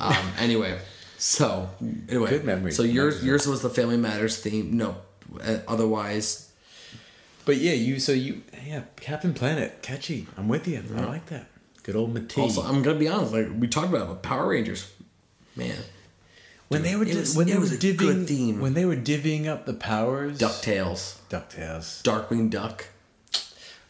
Um, 0.00 0.32
anyway, 0.38 0.78
so 1.20 1.68
anyway, 2.08 2.30
Good 2.30 2.44
memory. 2.44 2.72
So 2.72 2.82
yours 2.82 3.22
yours 3.22 3.46
was 3.46 3.60
the 3.62 3.68
Family 3.70 3.96
Matters 3.98 4.38
theme. 4.38 4.76
No, 4.76 4.96
uh, 5.42 5.58
otherwise, 5.68 6.50
but 7.44 7.56
yeah, 7.58 7.72
you 7.74 8.00
so 8.00 8.12
you 8.12 8.40
yeah, 8.66 8.82
Captain 8.96 9.34
Planet, 9.34 9.82
catchy. 9.82 10.26
I'm 10.38 10.48
with 10.48 10.66
you. 10.66 10.82
I 10.96 11.00
like 11.04 11.26
that. 11.26 11.46
Good 11.82 11.96
old 11.96 12.14
Ma-Ti. 12.14 12.40
also 12.40 12.62
I'm 12.62 12.82
gonna 12.82 12.98
be 12.98 13.08
honest. 13.08 13.32
Like 13.32 13.48
we 13.58 13.68
talked 13.68 13.88
about, 13.88 14.10
it, 14.10 14.22
Power 14.22 14.48
Rangers, 14.48 14.90
man, 15.56 15.76
when 16.68 16.82
they 16.82 16.96
were 16.96 17.04
di- 17.04 17.16
was- 17.16 17.36
when 17.36 17.46
they 17.48 17.58
was 17.58 17.70
were 17.72 17.76
divvying 17.76 18.26
theme. 18.26 18.60
when 18.60 18.72
they 18.74 18.84
were 18.86 18.96
divvying 18.96 19.46
up 19.46 19.66
the 19.66 19.74
powers. 19.74 20.38
Ducktales, 20.38 21.16
Ducktales. 21.28 22.02
Darkwing 22.02 22.48
Duck. 22.50 22.86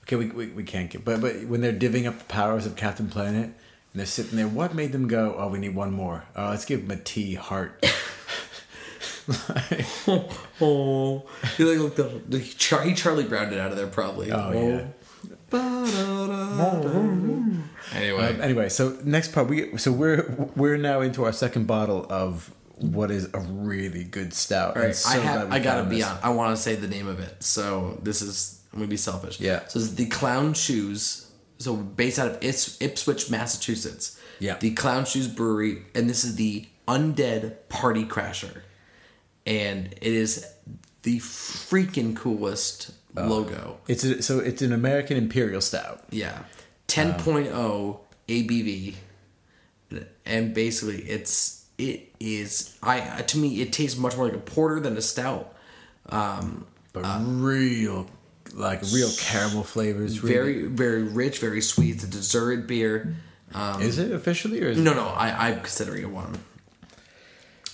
Okay, 0.04 0.16
we, 0.16 0.26
we, 0.30 0.46
we 0.48 0.64
can't 0.64 0.90
get, 0.90 1.04
but 1.04 1.20
but 1.20 1.44
when 1.44 1.60
they're 1.60 1.72
divvying 1.72 2.06
up 2.08 2.18
the 2.18 2.24
powers 2.24 2.66
of 2.66 2.74
Captain 2.74 3.08
Planet, 3.08 3.50
and 3.92 3.98
they're 3.98 4.06
sitting 4.06 4.36
there, 4.36 4.48
what 4.48 4.74
made 4.74 4.92
them 4.92 5.08
go? 5.08 5.34
Oh, 5.38 5.48
we 5.48 5.58
need 5.58 5.74
one 5.74 5.92
more. 5.92 6.24
Uh, 6.36 6.50
let's 6.50 6.64
give 6.64 6.80
him 6.80 6.90
a 6.90 6.96
T 6.96 7.34
heart. 7.34 7.84
Oh, 10.62 11.24
he 11.56 11.64
like 11.64 11.78
looked 11.78 11.98
up. 12.00 12.10
The 12.28 12.40
Char- 12.40 12.82
he 12.82 12.92
Charlie 12.94 13.24
Browned 13.24 13.52
it 13.52 13.58
out 13.58 13.70
of 13.70 13.76
there 13.78 13.86
probably. 13.86 14.30
Oh, 14.32 14.52
yeah. 14.52 14.86
Anyway, 17.92 18.28
Um, 18.28 18.40
anyway, 18.40 18.68
so 18.68 18.96
next 19.04 19.32
part 19.32 19.48
we 19.48 19.76
so 19.76 19.90
we're 19.90 20.30
we're 20.54 20.76
now 20.76 21.00
into 21.00 21.24
our 21.24 21.32
second 21.32 21.66
bottle 21.66 22.06
of 22.08 22.54
what 22.76 23.10
is 23.10 23.28
a 23.34 23.40
really 23.40 24.04
good 24.04 24.32
stout. 24.32 24.76
all 24.76 24.84
I'm 24.84 24.92
so 24.92 25.10
I 25.10 25.16
have. 25.16 25.52
I 25.52 25.58
gotta 25.58 25.88
be 25.88 26.02
on. 26.02 26.16
I 26.22 26.30
want 26.30 26.56
to 26.56 26.62
say 26.62 26.76
the 26.76 26.86
name 26.88 27.08
of 27.08 27.18
it. 27.20 27.42
So 27.42 27.98
this 28.02 28.22
is. 28.22 28.60
I'm 28.72 28.78
gonna 28.78 28.88
be 28.88 28.96
selfish. 28.96 29.40
Yeah. 29.40 29.66
So 29.66 29.80
is 29.80 29.96
the 29.96 30.06
Clown 30.06 30.54
Shoes. 30.54 31.29
So 31.60 31.76
based 31.76 32.18
out 32.18 32.26
of 32.28 32.42
Ips- 32.42 32.80
Ipswich, 32.80 33.30
Massachusetts. 33.30 34.18
Yeah. 34.40 34.56
The 34.58 34.72
Clown 34.72 35.04
Shoes 35.04 35.28
Brewery, 35.28 35.82
and 35.94 36.08
this 36.10 36.24
is 36.24 36.34
the 36.36 36.66
Undead 36.88 37.54
Party 37.68 38.04
Crasher, 38.04 38.62
and 39.46 39.92
it 39.92 40.02
is 40.02 40.44
the 41.02 41.18
freaking 41.18 42.16
coolest 42.16 42.90
Oh. 43.16 43.26
logo. 43.26 43.78
It's 43.88 44.02
a, 44.04 44.22
so 44.22 44.38
it's 44.38 44.62
an 44.62 44.72
American 44.72 45.16
Imperial 45.16 45.60
Stout. 45.60 46.02
Yeah. 46.10 46.44
10.0 46.88 47.98
ABV. 48.28 48.94
And 50.24 50.54
basically 50.54 50.98
it's 51.02 51.64
it 51.76 52.12
is 52.20 52.76
I 52.82 53.22
to 53.22 53.38
me 53.38 53.60
it 53.62 53.72
tastes 53.72 53.98
much 53.98 54.16
more 54.16 54.26
like 54.26 54.34
a 54.36 54.38
porter 54.40 54.78
than 54.80 54.96
a 54.96 55.02
stout. 55.02 55.54
Um, 56.08 56.66
but 56.92 57.02
real 57.26 58.06
like 58.54 58.82
real 58.92 59.10
caramel 59.18 59.64
flavors. 59.64 60.22
Really. 60.22 60.34
Very 60.34 60.62
very 60.66 61.02
rich, 61.02 61.38
very 61.38 61.60
sweet. 61.60 61.96
It's 61.96 62.04
a 62.04 62.08
dessert 62.08 62.66
beer. 62.66 63.14
Um, 63.54 63.82
is 63.82 63.98
it 63.98 64.12
officially 64.12 64.62
or 64.62 64.68
is 64.68 64.78
it? 64.78 64.82
no, 64.82 64.94
no, 64.94 65.06
I 65.06 65.48
I'm 65.48 65.58
considering 65.60 66.02
it 66.02 66.10
one. 66.10 66.38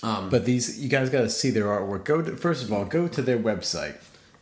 But 0.01 0.45
these 0.45 0.79
you 0.79 0.89
guys 0.89 1.09
got 1.09 1.21
to 1.21 1.29
see 1.29 1.49
their 1.49 1.65
artwork. 1.65 2.05
Go 2.05 2.21
to 2.21 2.35
first 2.37 2.63
of 2.63 2.71
all 2.71 2.85
go 2.85 3.07
to 3.07 3.21
their 3.21 3.37
website. 3.37 3.95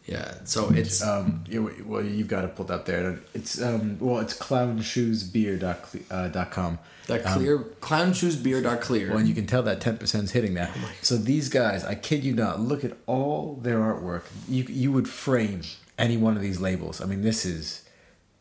Yeah. 0.05 0.35
So 0.43 0.69
it's 0.69 1.01
Um, 1.01 1.43
you, 1.49 1.83
well, 1.85 2.03
you've 2.03 2.27
got 2.27 2.43
it 2.45 2.55
pulled 2.55 2.69
up 2.69 2.85
there. 2.85 3.19
It's 3.33 3.59
um, 3.59 3.97
well, 3.99 4.19
it's 4.19 4.37
clownshoesbeer.com. 4.37 6.01
Uh, 6.11 6.27
dot 6.27 6.51
com. 6.51 6.77
that 7.07 7.23
clear 7.25 7.57
clown 7.81 8.13
shoes 8.13 8.35
beer 8.35 8.61
dot 8.61 8.81
clear. 8.81 9.09
Well, 9.09 9.17
and 9.17 9.27
you 9.27 9.33
can 9.33 9.47
tell 9.47 9.63
that 9.63 9.81
ten 9.81 9.97
percent 9.97 10.25
is 10.25 10.31
hitting 10.31 10.53
that. 10.55 10.75
so 11.01 11.17
these 11.17 11.49
guys, 11.49 11.83
I 11.83 11.95
kid 11.95 12.23
you 12.23 12.33
not, 12.35 12.59
look 12.59 12.83
at 12.83 12.93
all 13.07 13.55
their 13.61 13.79
artwork. 13.79 14.23
You 14.47 14.63
you 14.69 14.91
would 14.91 15.09
frame 15.09 15.61
any 15.97 16.17
one 16.17 16.35
of 16.35 16.41
these 16.41 16.59
labels. 16.59 17.01
I 17.01 17.05
mean, 17.05 17.21
this 17.21 17.45
is 17.45 17.83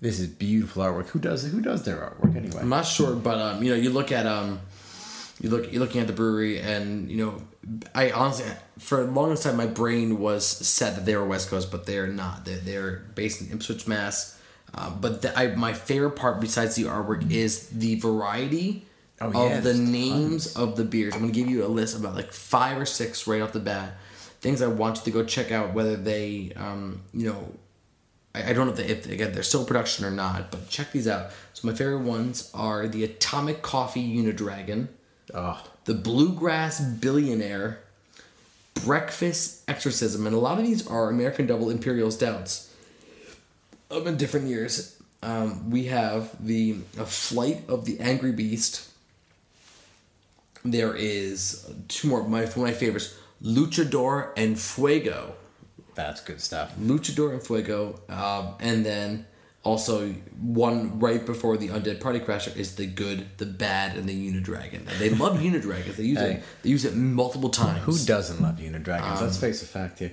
this 0.00 0.20
is 0.20 0.28
beautiful 0.28 0.82
artwork. 0.82 1.08
Who 1.08 1.18
does 1.18 1.44
who 1.44 1.60
does 1.60 1.84
their 1.84 1.96
artwork 1.96 2.36
anyway? 2.36 2.60
I'm 2.60 2.68
not 2.68 2.86
sure, 2.86 3.14
but 3.14 3.38
um, 3.38 3.62
you 3.62 3.70
know, 3.70 3.76
you 3.76 3.90
look 3.90 4.12
at 4.12 4.26
um, 4.26 4.60
you 5.40 5.50
look 5.50 5.72
you're 5.72 5.80
looking 5.80 6.00
at 6.00 6.06
the 6.06 6.12
brewery, 6.12 6.60
and 6.60 7.10
you 7.10 7.18
know, 7.18 7.42
I 7.94 8.10
honestly 8.10 8.46
for 8.78 9.04
the 9.04 9.10
longest 9.10 9.42
time 9.42 9.56
my 9.56 9.66
brain 9.66 10.18
was 10.18 10.46
set 10.46 10.96
that 10.96 11.06
they 11.06 11.16
were 11.16 11.26
West 11.26 11.48
Coast, 11.48 11.70
but 11.70 11.86
they're 11.86 12.06
not. 12.06 12.44
They're, 12.44 12.58
they're 12.58 12.92
based 13.14 13.40
in 13.40 13.52
Ipswich, 13.52 13.86
Mass. 13.86 14.40
Uh, 14.76 14.90
but 14.90 15.22
the, 15.22 15.38
I, 15.38 15.54
my 15.54 15.72
favorite 15.72 16.16
part, 16.16 16.40
besides 16.40 16.74
the 16.74 16.82
artwork, 16.84 17.30
is 17.30 17.68
the 17.68 17.94
variety 18.00 18.86
Oh, 19.20 19.30
yeah, 19.30 19.58
of 19.58 19.64
the 19.64 19.74
names 19.74 20.56
of 20.56 20.76
the 20.76 20.84
beers. 20.84 21.14
I'm 21.14 21.20
gonna 21.20 21.32
give 21.32 21.48
you 21.48 21.64
a 21.64 21.68
list 21.68 21.94
of 21.94 22.00
about 22.02 22.16
like 22.16 22.32
five 22.32 22.76
or 22.76 22.84
six 22.84 23.26
right 23.26 23.40
off 23.40 23.52
the 23.52 23.60
bat. 23.60 23.96
Things 24.44 24.60
I 24.60 24.66
want 24.66 24.98
you 24.98 25.04
to 25.04 25.10
go 25.10 25.24
check 25.24 25.50
out, 25.50 25.72
whether 25.72 25.96
they, 25.96 26.52
um, 26.54 27.00
you 27.14 27.30
know, 27.30 27.48
I, 28.34 28.50
I 28.50 28.52
don't 28.52 28.66
know 28.66 28.72
if, 28.72 28.76
they, 28.76 28.88
if 28.88 29.08
again 29.10 29.32
they're 29.32 29.42
still 29.42 29.64
production 29.64 30.04
or 30.04 30.10
not, 30.10 30.50
but 30.50 30.68
check 30.68 30.92
these 30.92 31.08
out. 31.08 31.30
So 31.54 31.66
my 31.66 31.72
favorite 31.72 32.00
ones 32.00 32.50
are 32.52 32.86
the 32.86 33.04
Atomic 33.04 33.62
Coffee 33.62 34.16
Unidragon, 34.16 34.88
Oh, 35.32 35.64
the 35.86 35.94
Bluegrass 35.94 36.82
Billionaire, 36.82 37.80
Breakfast 38.84 39.62
Exorcism, 39.66 40.26
and 40.26 40.36
a 40.36 40.38
lot 40.38 40.58
of 40.58 40.66
these 40.66 40.86
are 40.86 41.08
American 41.08 41.46
Double 41.46 41.70
Imperial 41.70 42.10
Stouts 42.10 42.70
of 43.90 44.06
in 44.06 44.18
different 44.18 44.48
years. 44.48 45.00
Um, 45.22 45.70
we 45.70 45.86
have 45.86 46.36
the 46.44 46.74
Flight 47.06 47.62
of 47.66 47.86
the 47.86 47.98
Angry 48.00 48.32
Beast. 48.32 48.90
There 50.62 50.94
is 50.94 51.66
two 51.88 52.08
more 52.08 52.28
my 52.28 52.40
one 52.40 52.48
of 52.48 52.56
my 52.58 52.72
favorites, 52.72 53.16
Luchador 53.42 54.30
En 54.36 54.56
Fuego. 54.56 55.34
that's 55.94 56.20
good 56.20 56.40
stuff. 56.40 56.72
Luchador 56.80 57.32
En 57.34 57.40
Fuego, 57.40 58.00
um, 58.08 58.54
and 58.60 58.84
then 58.84 59.26
also 59.62 60.10
one 60.40 60.98
right 60.98 61.24
before 61.24 61.56
the 61.56 61.68
Undead 61.68 62.00
Party 62.00 62.20
Crasher 62.20 62.54
is 62.56 62.74
the 62.76 62.86
good, 62.86 63.26
the 63.38 63.46
bad, 63.46 63.96
and 63.96 64.08
the 64.08 64.12
Unidragon. 64.30 64.80
And 64.88 64.98
they 64.98 65.10
love 65.10 65.38
Unidragons. 65.40 65.96
They 65.96 66.04
use 66.04 66.18
Hey. 66.18 66.32
it. 66.34 66.42
They 66.62 66.70
use 66.70 66.84
it 66.84 66.94
multiple 66.96 67.48
times. 67.50 67.84
Who 67.84 67.96
doesn't 68.06 68.42
love 68.42 68.56
Unidragons? 68.56 69.20
Let's 69.20 69.38
face 69.38 69.62
a 69.62 69.66
fact 69.66 70.00
here. 70.00 70.12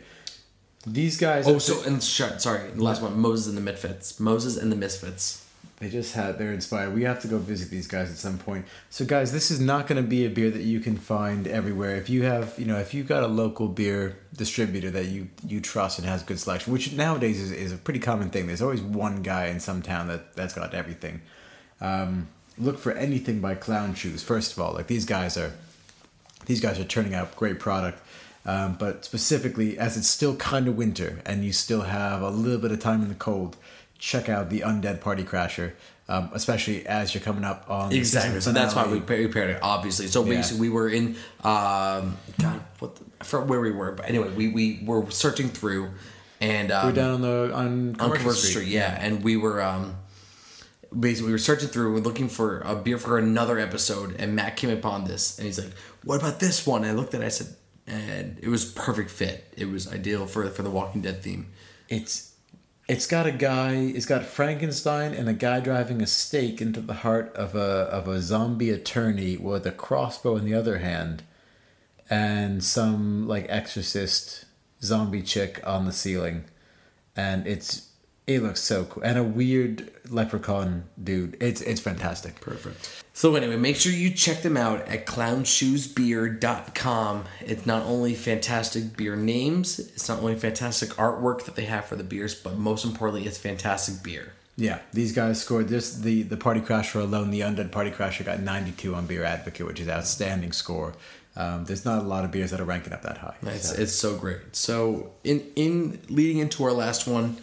These 0.88 1.17
guys. 1.17 1.47
Oh, 1.47 1.57
so 1.60 1.84
and 1.84 2.01
sh- 2.01 2.21
sorry, 2.38 2.69
the 2.71 2.84
last 2.84 3.01
one, 3.01 3.19
Moses 3.19 3.47
and 3.47 3.57
the 3.57 3.62
Misfits. 3.62 4.19
Moses 4.19 4.57
and 4.57 4.71
the 4.71 4.75
Misfits. 4.75 5.40
They 5.82 5.89
just 5.89 6.13
had, 6.13 6.38
they're 6.38 6.54
inspired. 6.54 6.94
We 6.94 7.06
have 7.06 7.20
to 7.24 7.28
go 7.28 7.39
visit 7.39 7.72
these 7.72 7.88
guys 7.88 8.12
at 8.12 8.17
some 8.17 8.38
point. 8.38 8.67
So, 8.91 9.04
guys, 9.04 9.32
this 9.32 9.50
is 9.50 9.60
not 9.60 9.88
going 9.88 10.00
to 10.00 10.08
be 10.08 10.28
a 10.28 10.30
beer 10.30 10.52
that 10.52 10.62
you 10.62 10.80
can 10.80 10.96
find 10.96 11.48
everywhere. 11.48 11.96
If 11.96 12.08
you 12.08 12.22
have, 12.22 12.54
you 12.60 12.65
know, 12.65 12.78
if 12.78 12.94
you've 12.94 13.08
got 13.08 13.24
a 13.24 13.28
local 13.28 13.67
beer 13.67 14.20
distributor 14.38 14.91
that 14.91 15.06
you, 15.06 15.30
you 15.44 15.60
trust 15.60 15.98
and 15.98 16.08
has 16.08 16.22
good 16.22 16.39
selection, 16.39 16.72
which 16.72 16.94
nowadays 16.94 17.41
is, 17.41 17.52
is 17.52 17.72
a 17.72 17.78
pretty 17.78 18.00
common 18.00 18.30
thing. 18.30 18.46
There's 18.46 18.62
always 18.62 18.80
one 18.80 19.24
guy 19.24 19.48
in 19.48 19.60
some 19.60 19.82
town 19.82 20.08
that, 20.10 20.36
that's 20.36 20.54
got 20.54 20.76
everything. 20.76 21.20
Um, 21.82 22.28
look 22.60 22.78
for 22.78 22.91
anything 22.91 23.39
by 23.39 23.56
Clown 23.56 23.96
Shoes, 23.96 24.22
first 24.22 24.54
of 24.54 24.60
all. 24.60 24.74
Like, 24.74 24.86
these 24.86 25.06
guys 25.06 25.36
are, 25.36 25.52
these 26.46 26.62
guys 26.62 26.80
are 26.80 26.84
turning 26.84 27.15
out 27.15 27.36
great 27.36 27.60
product. 27.60 28.00
Um, 28.46 28.76
but 28.80 29.06
specifically, 29.06 29.80
as 29.80 29.98
it's 29.98 30.08
still 30.08 30.36
kind 30.36 30.67
of 30.67 30.76
winter 30.76 31.22
and 31.26 31.44
you 31.44 31.54
still 31.54 31.82
have 31.82 32.22
a 32.22 32.30
little 32.30 32.60
bit 32.60 32.72
of 32.72 32.80
time 32.80 33.02
in 33.02 33.10
the 33.10 33.15
cold, 33.15 33.56
check 34.01 34.27
out 34.29 34.49
the 34.49 34.61
Undead 34.61 34.99
Party 34.99 35.23
Crasher, 35.23 35.73
um, 36.09 36.31
especially 36.33 36.85
as 36.87 37.13
you're 37.13 37.21
coming 37.23 37.43
up 37.45 37.69
on 37.69 37.89
the 37.91 37.97
Exactly. 37.97 38.41
So 38.41 38.51
that's 38.51 38.73
why 38.75 38.87
we 38.87 38.99
prepared 38.99 39.51
it, 39.51 39.59
obviously. 39.61 40.07
So 40.07 40.25
Yeah. 40.25 40.35
basically, 40.37 40.61
we 40.67 40.69
were 40.69 40.89
in, 40.89 41.15
um, 41.43 42.17
God, 42.41 42.59
what 42.79 42.95
the, 42.95 43.03
I 43.21 43.23
forgot 43.23 43.47
where 43.47 43.61
we 43.61 43.71
were, 43.71 43.91
but 43.91 44.09
anyway, 44.09 44.29
we, 44.33 44.47
we 44.49 44.81
were 44.83 45.09
searching 45.11 45.49
through, 45.49 45.91
and 46.41 46.71
um, 46.71 46.87
We're 46.87 46.93
down 46.93 47.11
on 47.11 47.21
the 47.21 47.53
on 47.53 47.53
on 47.53 47.93
Commercial, 47.93 48.17
Commercial 48.17 48.33
Street. 48.33 48.51
Street. 48.51 48.67
yeah. 48.69 48.97
And 48.99 49.23
we 49.23 49.37
were 49.37 49.61
um, 49.61 49.95
basically 50.97 51.27
we 51.27 51.33
were 51.33 51.37
searching 51.37 51.69
through, 51.69 51.93
we're 51.93 51.99
looking 51.99 52.27
for 52.27 52.61
a 52.61 52.75
beer 52.75 52.97
for 52.97 53.19
another 53.19 53.59
episode, 53.59 54.15
and 54.19 54.35
Matt 54.35 54.57
came 54.57 54.71
upon 54.71 55.05
this, 55.05 55.37
and 55.37 55.45
he's 55.45 55.59
like, 55.59 55.71
"What 56.03 56.19
about 56.19 56.39
this 56.39 56.65
one?" 56.65 56.81
And 56.83 56.91
I 56.91 56.95
looked 56.95 57.13
at 57.13 57.21
it, 57.21 57.25
I 57.25 57.29
said, 57.29 57.55
and 57.85 58.39
it 58.41 58.49
was 58.49 58.65
perfect 58.65 59.11
fit. 59.11 59.53
It 59.55 59.69
was 59.69 59.87
ideal 59.93 60.25
for 60.25 60.49
for 60.49 60.63
the 60.63 60.71
Walking 60.71 61.01
Dead 61.01 61.21
theme. 61.21 61.51
It's 61.89 62.31
it's 62.91 63.08
got 63.08 63.25
a 63.25 63.32
guy. 63.32 63.75
It's 63.95 64.06
got 64.06 64.25
Frankenstein 64.25 65.13
and 65.13 65.30
a 65.30 65.34
guy 65.34 65.62
driving 65.62 66.01
a 66.01 66.06
stake 66.06 66.62
into 66.62 66.82
the 66.82 66.95
heart 66.95 67.34
of 67.38 67.56
a 67.56 67.88
of 67.89 68.10
a 68.10 68.21
zombie 68.21 68.69
attorney 68.69 69.38
with 69.38 69.65
a 69.65 69.71
crossbow 69.71 70.36
in 70.36 70.43
the 70.43 70.54
other 70.54 70.80
hand, 70.80 71.23
and 72.10 72.62
some 72.62 73.30
like 73.30 73.45
exorcist 73.47 74.43
zombie 74.84 75.21
chick 75.21 75.62
on 75.65 75.86
the 75.86 75.93
ceiling, 75.93 76.43
and 77.15 77.47
it's 77.47 77.90
it 78.27 78.43
looks 78.43 78.62
so 78.62 78.84
cool 78.86 79.03
and 79.03 79.17
a 79.17 79.23
weird 79.23 79.91
leprechaun 80.10 80.84
dude. 81.03 81.36
It's 81.41 81.62
it's 81.62 81.81
fantastic. 81.81 82.39
Perfect. 82.41 83.03
So 83.13 83.36
anyway, 83.36 83.57
make 83.57 83.75
sure 83.75 83.91
you 83.91 84.10
check 84.12 84.41
them 84.41 84.55
out 84.57 84.88
at 84.88 85.05
clownshoesbeer.com. 85.05 87.25
It's 87.41 87.65
not 87.65 87.84
only 87.86 88.15
fantastic 88.15 88.95
beer 88.95 89.15
names, 89.15 89.79
it's 89.79 90.07
not 90.10 90.19
only 90.19 90.36
fantastic 90.36 90.89
artwork 90.91 91.43
that 91.45 91.55
they 91.55 91.65
have 91.65 91.86
for 91.86 91.95
the 91.95 92.03
beers, 92.03 92.36
but 92.36 92.57
most 92.57 92.86
importantly, 92.86 93.27
it's 93.27 93.38
fantastic 93.38 94.03
beer. 94.03 94.34
Yeah, 94.57 94.79
these 94.93 95.12
guys 95.13 95.39
scored 95.41 95.67
this. 95.69 95.95
The 95.95 96.23
the 96.23 96.38
Party 96.38 96.60
Crasher 96.62 97.01
alone, 97.01 97.31
the 97.31 97.39
Undead 97.41 97.71
Party 97.71 97.89
Crasher 97.91 98.23
got 98.25 98.39
92 98.41 98.93
on 98.95 99.05
Beer 99.07 99.23
Advocate, 99.23 99.65
which 99.65 99.79
is 99.79 99.88
outstanding 99.89 100.51
score. 100.51 100.93
Um, 101.36 101.63
there's 101.65 101.86
not 101.86 101.99
a 101.99 102.07
lot 102.07 102.25
of 102.25 102.31
beers 102.31 102.51
that 102.51 102.60
are 102.60 102.65
ranking 102.65 102.91
up 102.91 103.03
that 103.03 103.17
high. 103.19 103.36
It's, 103.43 103.69
So- 103.69 103.75
it's 103.81 103.93
so 103.93 104.17
great. 104.17 104.53
So 104.55 105.12
in 105.23 105.41
in 105.55 106.01
leading 106.10 106.39
into 106.39 106.63
our 106.65 106.73
last 106.73 107.07
one 107.07 107.38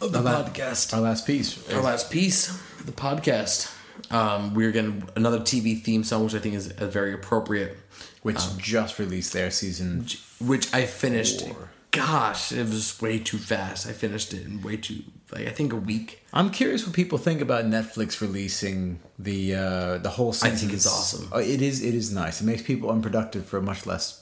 of 0.00 0.12
the 0.12 0.18
Our 0.18 0.24
la- 0.24 0.44
podcast, 0.44 0.94
Our 0.94 1.00
last 1.00 1.26
piece. 1.26 1.70
our 1.72 1.82
last 1.82 2.10
piece 2.10 2.48
the 2.84 2.92
podcast, 2.92 3.70
um, 4.10 4.54
we're 4.54 4.70
getting 4.72 5.06
another 5.14 5.40
TV 5.40 5.80
theme 5.82 6.02
song, 6.04 6.24
which 6.24 6.34
I 6.34 6.38
think 6.38 6.54
is 6.54 6.70
uh, 6.72 6.86
very 6.86 7.12
appropriate. 7.12 7.76
which 8.22 8.38
just 8.58 8.98
released 8.98 9.32
their 9.32 9.50
season. 9.50 10.06
Which 10.40 10.72
I 10.74 10.84
finished 10.86 11.46
Four. 11.46 11.70
gosh, 11.90 12.52
it 12.52 12.66
was 12.68 13.00
way 13.00 13.18
too 13.18 13.38
fast. 13.38 13.86
I 13.86 13.92
finished 13.92 14.32
it 14.34 14.44
in 14.46 14.62
way 14.62 14.76
too 14.76 15.02
like 15.32 15.46
I 15.46 15.50
think 15.50 15.72
a 15.72 15.76
week. 15.76 16.24
I'm 16.32 16.50
curious 16.50 16.84
what 16.86 16.94
people 16.94 17.18
think 17.18 17.40
about 17.40 17.64
Netflix 17.66 18.20
releasing 18.20 19.00
the 19.18 19.54
uh, 19.54 19.98
the 19.98 20.10
whole. 20.10 20.32
Season. 20.32 20.52
I 20.52 20.56
think 20.56 20.72
it's 20.72 20.86
awesome. 20.86 21.28
Uh, 21.32 21.38
It 21.38 21.60
is. 21.62 21.82
It 21.82 21.94
is 21.94 22.12
nice. 22.12 22.40
It 22.40 22.44
makes 22.44 22.62
people 22.62 22.90
unproductive 22.90 23.44
for 23.46 23.60
much 23.62 23.86
less, 23.86 24.19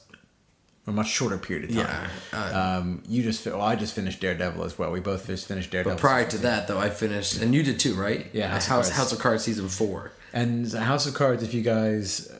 a 0.88 0.92
much 0.92 1.08
shorter 1.08 1.38
period 1.38 1.70
of 1.70 1.76
time. 1.76 2.10
Yeah, 2.32 2.38
uh, 2.38 2.78
um, 2.80 3.02
you 3.08 3.22
just. 3.22 3.44
Well, 3.46 3.60
I 3.60 3.76
just 3.76 3.94
finished 3.94 4.20
Daredevil 4.20 4.64
as 4.64 4.78
well. 4.78 4.90
We 4.90 5.00
both 5.00 5.26
just 5.26 5.46
finished 5.48 5.70
Daredevil. 5.70 5.96
But 5.96 6.00
prior 6.00 6.26
to 6.28 6.38
that, 6.38 6.68
though, 6.68 6.78
I 6.78 6.90
finished, 6.90 7.40
and 7.40 7.54
you 7.54 7.62
did 7.62 7.78
too, 7.80 7.94
right? 7.94 8.26
Yeah, 8.32 8.48
House 8.48 8.66
House 8.66 8.88
of 8.90 8.94
House, 8.94 8.96
Cards. 9.08 9.12
of 9.12 9.18
Cards 9.20 9.44
season 9.44 9.68
four. 9.68 10.12
and 10.32 10.70
House 10.72 11.06
of 11.06 11.14
Cards. 11.14 11.42
If 11.42 11.54
you 11.54 11.62
guys, 11.62 12.30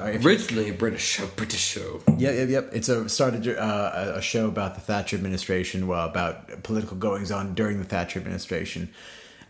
uh, 0.00 0.04
if 0.06 0.24
Originally 0.24 0.70
a 0.70 0.74
British 0.74 1.04
show, 1.04 1.26
British 1.36 1.60
show. 1.60 2.00
Yep, 2.18 2.34
yep, 2.34 2.48
yep. 2.48 2.70
It's 2.72 2.88
a 2.88 3.08
started 3.08 3.46
uh, 3.48 3.90
a- 3.94 4.18
a 4.18 4.22
show 4.22 4.48
about 4.48 4.74
the 4.74 4.80
Thatcher 4.80 5.16
administration, 5.16 5.86
well, 5.86 6.06
about 6.08 6.62
political 6.62 6.96
goings 6.96 7.30
on 7.30 7.54
during 7.54 7.78
the 7.78 7.84
Thatcher 7.84 8.18
administration. 8.18 8.90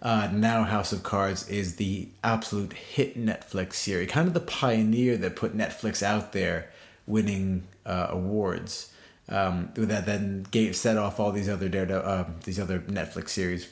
Uh, 0.00 0.28
now, 0.32 0.62
House 0.62 0.92
of 0.92 1.02
Cards 1.02 1.48
is 1.48 1.74
the 1.74 2.06
absolute 2.22 2.72
hit 2.72 3.18
Netflix 3.18 3.74
series, 3.74 4.08
kind 4.08 4.28
of 4.28 4.34
the 4.34 4.38
pioneer 4.40 5.16
that 5.16 5.34
put 5.34 5.56
Netflix 5.56 6.04
out 6.04 6.32
there, 6.32 6.70
winning 7.08 7.66
uh, 7.84 8.06
awards. 8.10 8.92
Um, 9.30 9.70
that 9.74 10.06
then 10.06 10.46
gave 10.50 10.74
set 10.76 10.96
off 10.96 11.18
all 11.20 11.32
these 11.32 11.48
other 11.50 11.68
Darede- 11.68 11.90
uh, 12.06 12.24
these 12.44 12.58
other 12.60 12.78
Netflix 12.80 13.30
series. 13.30 13.68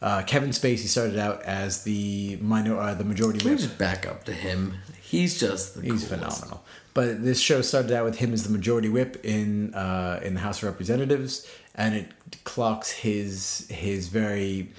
Uh, 0.00 0.22
Kevin 0.22 0.50
Spacey 0.50 0.86
started 0.86 1.18
out 1.18 1.42
as 1.42 1.82
the 1.82 2.38
minor, 2.40 2.78
uh, 2.78 2.94
the 2.94 3.04
majority 3.04 3.40
Can 3.40 3.48
we 3.48 3.54
whip. 3.56 3.60
just 3.64 3.78
back 3.78 4.06
up 4.06 4.24
to 4.24 4.32
him? 4.32 4.74
He's 5.02 5.38
just 5.40 5.74
the 5.74 5.80
He's 5.82 6.04
coolest. 6.08 6.08
phenomenal. 6.08 6.64
But 6.94 7.22
this 7.24 7.40
show 7.40 7.62
started 7.62 7.90
out 7.92 8.04
with 8.04 8.16
him 8.18 8.32
as 8.32 8.44
the 8.44 8.50
majority 8.50 8.88
whip 8.88 9.20
in 9.24 9.74
uh, 9.74 10.20
in 10.22 10.34
the 10.34 10.40
House 10.40 10.58
of 10.62 10.64
Representatives, 10.68 11.46
and 11.74 11.94
it 11.94 12.08
clocks 12.44 12.90
his 12.90 13.66
his 13.70 14.08
very 14.08 14.70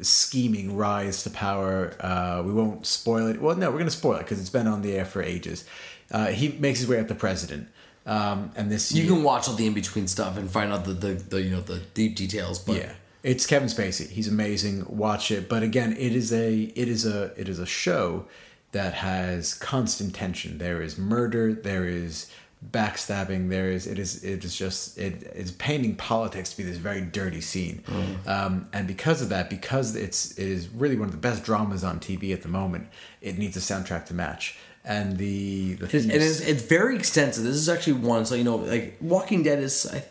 scheming 0.00 0.76
rise 0.76 1.22
to 1.22 1.30
power. 1.30 1.94
Uh, 2.00 2.42
we 2.44 2.52
won't 2.52 2.86
spoil 2.86 3.26
it. 3.28 3.40
Well, 3.40 3.56
no, 3.56 3.68
we're 3.70 3.78
going 3.78 3.84
to 3.86 3.96
spoil 3.96 4.16
it 4.16 4.20
because 4.20 4.40
it's 4.40 4.50
been 4.50 4.66
on 4.66 4.82
the 4.82 4.94
air 4.96 5.04
for 5.04 5.22
ages. 5.22 5.64
Uh, 6.12 6.26
he 6.26 6.48
makes 6.58 6.78
his 6.78 6.88
way 6.88 7.00
up 7.00 7.08
to 7.08 7.14
president, 7.14 7.66
um, 8.06 8.52
and 8.54 8.70
this 8.70 8.92
You 8.92 9.02
year- 9.04 9.12
can 9.14 9.22
watch 9.24 9.48
all 9.48 9.54
the 9.54 9.66
in 9.66 9.72
between 9.74 10.06
stuff 10.06 10.36
and 10.36 10.50
find 10.50 10.72
out 10.72 10.84
the, 10.84 10.92
the, 10.92 11.12
the 11.14 11.42
you 11.42 11.50
know 11.50 11.60
the 11.60 11.78
deep 11.94 12.14
details. 12.16 12.58
But 12.58 12.76
yeah. 12.76 12.92
It's 13.22 13.46
kevin 13.46 13.68
spacey. 13.68 14.08
He's 14.10 14.26
amazing. 14.26 14.84
Watch 14.88 15.30
it. 15.30 15.48
But 15.48 15.62
again 15.62 15.92
it 15.92 16.12
is 16.12 16.32
a 16.32 16.62
it 16.74 16.88
is 16.88 17.06
a 17.06 17.32
it 17.40 17.48
is 17.48 17.58
a 17.60 17.66
show 17.66 18.26
that 18.72 18.94
has 18.94 19.54
constant 19.54 20.12
tension. 20.14 20.58
There 20.58 20.82
is 20.82 20.98
murder. 20.98 21.52
There 21.54 21.86
is 21.86 22.26
backstabbing. 22.72 23.48
There 23.48 23.70
is 23.70 23.86
it 23.86 23.98
is 23.98 24.24
it 24.24 24.44
is 24.44 24.56
just 24.56 24.98
it 24.98 25.22
is 25.34 25.52
painting 25.52 25.94
politics 25.96 26.50
to 26.50 26.56
be 26.56 26.62
this 26.64 26.78
very 26.78 27.00
dirty 27.00 27.40
scene. 27.40 27.82
Um, 28.26 28.68
and 28.72 28.86
because 28.88 29.22
of 29.22 29.28
that 29.28 29.48
because 29.50 29.94
it's 29.94 30.32
it 30.38 30.46
is 30.48 30.68
really 30.68 30.96
one 30.96 31.06
of 31.06 31.12
the 31.12 31.18
best 31.28 31.44
dramas 31.44 31.84
on 31.84 32.00
tv 32.00 32.32
at 32.32 32.42
the 32.42 32.48
moment 32.48 32.88
it 33.20 33.38
needs 33.38 33.56
a 33.56 33.60
soundtrack 33.60 34.06
to 34.06 34.14
match 34.14 34.56
and 34.84 35.16
the 35.18 35.74
the 35.74 35.86
It 35.86 35.94
is, 35.94 36.06
it 36.06 36.10
themes- 36.12 36.40
it's 36.40 36.62
very 36.62 36.96
extensive. 36.96 37.44
This 37.44 37.54
is 37.56 37.68
actually 37.68 37.94
one. 37.94 38.26
So 38.26 38.34
you 38.34 38.44
know, 38.44 38.56
like 38.56 38.96
Walking 39.00 39.42
Dead 39.42 39.58
is. 39.60 39.86
I, 39.92 40.04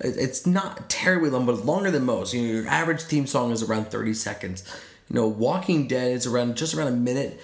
it's 0.00 0.46
not 0.46 0.90
terribly 0.90 1.30
long, 1.30 1.46
but 1.46 1.64
longer 1.64 1.90
than 1.90 2.04
most. 2.04 2.34
You 2.34 2.42
know, 2.42 2.52
your 2.60 2.68
average 2.68 3.02
theme 3.02 3.26
song 3.26 3.50
is 3.50 3.62
around 3.62 3.86
thirty 3.88 4.12
seconds. 4.12 4.62
You 5.08 5.16
know, 5.16 5.26
Walking 5.26 5.86
Dead 5.88 6.10
is 6.12 6.26
around 6.26 6.56
just 6.56 6.74
around 6.74 6.88
a 6.88 6.96
minute. 6.96 7.40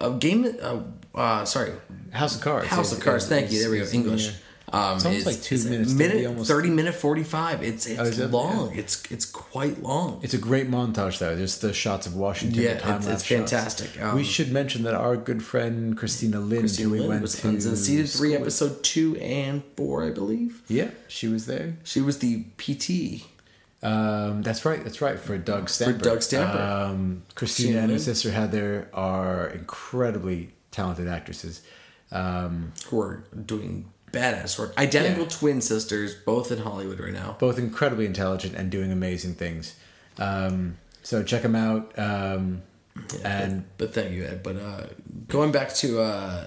A 0.00 0.10
game. 0.12 0.46
Uh, 0.60 0.80
uh, 1.14 1.44
sorry, 1.44 1.72
house 2.12 2.34
of 2.36 2.40
cards 2.42 2.66
House 2.68 2.92
of 2.92 3.00
Cards. 3.00 3.28
Thank 3.28 3.52
you. 3.52 3.60
There 3.60 3.70
we 3.70 3.76
go. 3.76 3.82
it's- 3.82 3.94
English. 3.94 4.32
Yeah. 4.72 4.88
Um, 4.90 4.96
It's 4.96 5.04
almost 5.06 5.26
like 5.26 5.42
two 5.42 5.62
minutes, 5.64 5.92
Minute 5.92 6.12
30, 6.14 6.26
almost- 6.26 6.48
thirty 6.50 6.70
minute 6.70 6.94
forty 6.94 7.22
five. 7.22 7.62
It's 7.62 7.86
it's 7.86 8.18
Oh, 8.20 8.26
long. 8.26 8.74
It's 8.74 9.02
it's 9.10 9.24
quite 9.26 9.82
long. 9.82 10.20
It's 10.22 10.34
a 10.34 10.38
great 10.38 10.70
montage, 10.70 11.18
though. 11.18 11.36
There's 11.36 11.58
the 11.58 11.72
shots 11.72 12.06
of 12.06 12.14
Washington. 12.16 12.62
Yeah, 12.62 12.74
the 12.74 12.88
it's- 12.96 13.06
it's 13.08 13.24
fantastic. 13.24 14.00
Um, 14.02 14.16
we 14.16 14.24
should 14.24 14.50
mention 14.52 14.82
that 14.84 14.94
our 14.94 15.16
good 15.16 15.42
friend 15.42 15.96
Christina 15.96 16.40
Lind, 16.40 16.60
Christine 16.60 16.86
who 16.86 16.92
we 16.92 17.00
Lin 17.00 17.08
went 17.08 17.22
was 17.22 17.34
to 17.40 17.48
on 17.48 17.60
season 17.60 18.06
three, 18.06 18.30
school 18.32 18.34
episode 18.42 18.82
two 18.82 19.16
and 19.18 19.62
four, 19.76 20.04
I 20.04 20.10
believe. 20.10 20.62
Yeah, 20.68 20.90
she 21.08 21.28
was 21.28 21.46
there. 21.46 21.76
She 21.84 22.00
was 22.00 22.18
the 22.18 22.44
PT. 22.58 23.26
Um, 23.84 24.42
that's 24.42 24.64
right. 24.64 24.82
That's 24.84 25.00
right 25.00 25.18
for 25.18 25.36
Doug 25.36 25.68
Stamper. 25.68 25.98
For 25.98 26.04
Doug 26.04 26.22
Stamper. 26.22 26.62
Um, 26.62 27.22
Christina 27.34 27.34
Christina 27.34 27.78
and 27.80 27.90
her 27.92 27.98
sister 27.98 28.30
Heather 28.30 28.88
are 28.94 29.48
incredibly 29.48 30.50
talented 30.70 31.08
actresses. 31.08 31.62
Um, 32.12 32.72
who 32.86 33.00
are 33.00 33.24
doing 33.46 33.86
badass 34.12 34.58
work. 34.58 34.74
Identical 34.78 35.24
Yeah. 35.24 35.28
twin 35.30 35.60
sisters, 35.60 36.14
both 36.14 36.52
in 36.52 36.58
Hollywood 36.58 37.00
right 37.00 37.12
now. 37.12 37.36
both 37.38 37.58
incredibly 37.58 38.06
intelligent 38.06 38.54
and 38.54 38.70
doing 38.70 38.92
amazing 38.92 39.34
things. 39.34 39.74
Um, 40.18 40.76
so 41.02 41.22
check 41.22 41.42
them 41.42 41.54
out. 41.56 41.92
Um, 41.98 42.62
and 43.24 43.64
But 43.78 43.94
thank 43.94 44.12
you, 44.12 44.24
Ed. 44.24 44.42
But 44.42 44.56
uh, 44.56 44.86
going 45.28 45.50
back 45.52 45.72
to 45.76 46.00
uh, 46.00 46.44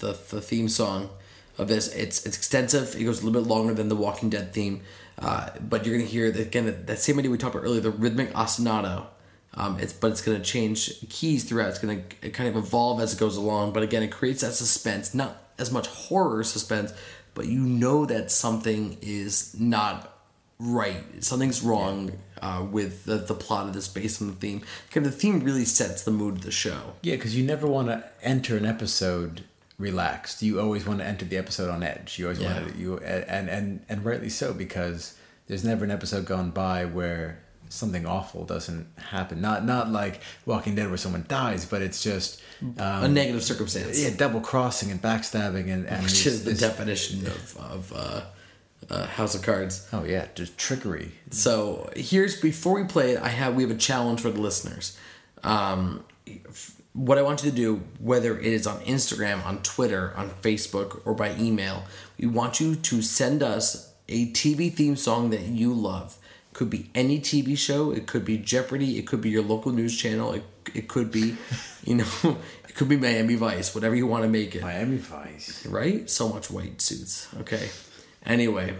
the 0.00 0.16
the 0.30 0.40
theme 0.40 0.68
song 0.68 1.08
of 1.56 1.66
this, 1.68 1.88
it's 1.94 2.24
it's 2.26 2.36
extensive. 2.36 2.94
It 2.94 3.04
goes 3.04 3.22
a 3.22 3.26
little 3.26 3.40
bit 3.40 3.48
longer 3.48 3.72
than 3.74 3.88
the 3.88 3.96
Walking 3.96 4.28
Dead 4.30 4.52
theme, 4.52 4.82
uh, 5.18 5.48
but 5.68 5.86
you're 5.86 5.96
gonna 5.96 6.08
hear 6.08 6.30
that 6.30 6.40
again 6.48 6.84
that 6.86 6.98
same 6.98 7.18
idea 7.18 7.30
we 7.30 7.38
talked 7.38 7.54
about 7.54 7.64
earlier, 7.64 7.80
the 7.80 7.90
rhythmic 7.90 8.32
ostinato. 8.34 9.06
Um, 9.54 9.80
it's 9.80 9.94
but 9.94 10.10
it's 10.12 10.20
gonna 10.20 10.40
change 10.40 11.08
keys 11.08 11.44
throughout. 11.44 11.70
It's 11.70 11.78
gonna 11.78 12.02
kind 12.32 12.48
of 12.50 12.56
evolve 12.56 13.00
as 13.00 13.14
it 13.14 13.18
goes 13.18 13.36
along. 13.38 13.72
But 13.72 13.82
again, 13.82 14.02
it 14.02 14.12
creates 14.12 14.42
that 14.42 14.52
suspense, 14.52 15.14
not 15.14 15.42
as 15.58 15.70
much 15.72 15.86
horror 15.88 16.42
suspense, 16.44 16.92
but 17.34 17.46
you 17.46 17.60
know 17.60 18.06
that 18.06 18.30
something 18.30 18.98
is 19.02 19.58
not 19.58 20.14
right. 20.58 21.22
Something's 21.22 21.62
wrong 21.62 22.12
uh, 22.42 22.66
with 22.70 23.04
the, 23.04 23.16
the 23.16 23.34
plot 23.34 23.68
of 23.68 23.74
this 23.74 23.86
based 23.88 24.20
on 24.20 24.28
the 24.28 24.34
theme. 24.34 24.62
Because 24.88 25.08
the 25.10 25.16
theme 25.16 25.40
really 25.40 25.64
sets 25.64 26.02
the 26.02 26.10
mood 26.10 26.36
of 26.36 26.42
the 26.42 26.50
show. 26.50 26.94
Yeah, 27.02 27.14
because 27.16 27.36
you 27.36 27.44
never 27.44 27.66
want 27.66 27.88
to 27.88 28.04
enter 28.22 28.56
an 28.56 28.66
episode 28.66 29.44
relaxed. 29.78 30.42
You 30.42 30.60
always 30.60 30.86
want 30.86 30.98
to 31.00 31.04
enter 31.06 31.24
the 31.24 31.36
episode 31.36 31.70
on 31.70 31.82
edge. 31.82 32.18
You 32.18 32.26
always 32.26 32.40
Yeah. 32.40 32.60
want 32.60 32.72
to 32.74 32.78
you 32.78 32.98
and 32.98 33.48
and 33.48 33.84
and 33.88 34.04
rightly 34.04 34.28
so 34.28 34.52
because 34.52 35.14
there's 35.46 35.64
never 35.64 35.84
an 35.84 35.90
episode 35.92 36.24
gone 36.26 36.50
by 36.50 36.84
where 36.84 37.38
something 37.68 38.06
awful 38.06 38.44
doesn't 38.44 38.86
happen. 38.98 39.40
Not 39.40 39.64
not 39.64 39.90
like 39.90 40.20
Walking 40.46 40.74
Dead 40.74 40.88
where 40.88 40.96
someone 40.96 41.24
dies, 41.28 41.66
but 41.66 41.82
it's 41.82 42.02
just 42.02 42.40
um, 42.62 42.74
a 43.04 43.08
negative 43.08 43.42
circumstance. 43.42 44.02
yeah, 44.02 44.10
double 44.16 44.40
crossing 44.40 44.90
and 44.90 45.00
backstabbing 45.00 45.72
and 45.72 45.86
and 45.86 46.02
Which 46.02 46.24
this- 46.24 46.26
is 46.26 46.44
the 46.44 46.50
this- 46.50 46.60
definition 46.60 47.26
of, 47.26 47.56
of 47.58 47.92
uh, 47.94 48.20
uh, 48.90 49.06
House 49.06 49.34
of 49.34 49.42
Cards. 49.42 49.86
Oh 49.92 50.04
yeah, 50.04 50.26
just 50.34 50.56
trickery. 50.58 51.12
So 51.30 51.90
here's 51.96 52.40
before 52.40 52.74
we 52.80 52.84
play 52.88 53.12
it, 53.12 53.22
I 53.22 53.28
have 53.28 53.54
we 53.54 53.62
have 53.62 53.72
a 53.72 53.76
challenge 53.78 54.20
for 54.20 54.30
the 54.30 54.40
listeners. 54.40 54.96
Um, 55.44 56.04
what 56.94 57.16
I 57.18 57.22
want 57.22 57.44
you 57.44 57.50
to 57.50 57.56
do, 57.56 57.82
whether 58.00 58.36
it 58.38 58.44
is 58.46 58.66
on 58.66 58.80
Instagram, 58.80 59.44
on 59.46 59.62
Twitter, 59.62 60.12
on 60.16 60.30
Facebook, 60.42 61.00
or 61.04 61.14
by 61.14 61.34
email, 61.36 61.84
we 62.18 62.26
want 62.26 62.58
you 62.60 62.74
to 62.74 63.02
send 63.02 63.42
us 63.42 63.92
a 64.08 64.32
TV 64.32 64.72
theme 64.72 64.96
song 64.96 65.30
that 65.30 65.42
you 65.42 65.72
love. 65.72 66.17
Could 66.58 66.70
be 66.70 66.90
any 66.92 67.20
TV 67.20 67.56
show. 67.56 67.92
It 67.92 68.08
could 68.08 68.24
be 68.24 68.36
Jeopardy. 68.36 68.98
It 68.98 69.06
could 69.06 69.20
be 69.20 69.30
your 69.30 69.44
local 69.44 69.70
news 69.70 69.96
channel. 69.96 70.32
It, 70.32 70.42
it 70.74 70.88
could 70.88 71.12
be, 71.12 71.36
you 71.84 71.94
know, 71.94 72.04
it 72.68 72.74
could 72.74 72.88
be 72.88 72.96
Miami 72.96 73.36
Vice. 73.36 73.76
Whatever 73.76 73.94
you 73.94 74.08
want 74.08 74.24
to 74.24 74.28
make 74.28 74.56
it 74.56 74.62
Miami 74.62 74.96
Vice. 74.96 75.64
right? 75.66 76.10
So 76.10 76.28
much 76.28 76.50
white 76.50 76.80
suits. 76.80 77.28
Okay. 77.42 77.68
Anyway, 78.26 78.74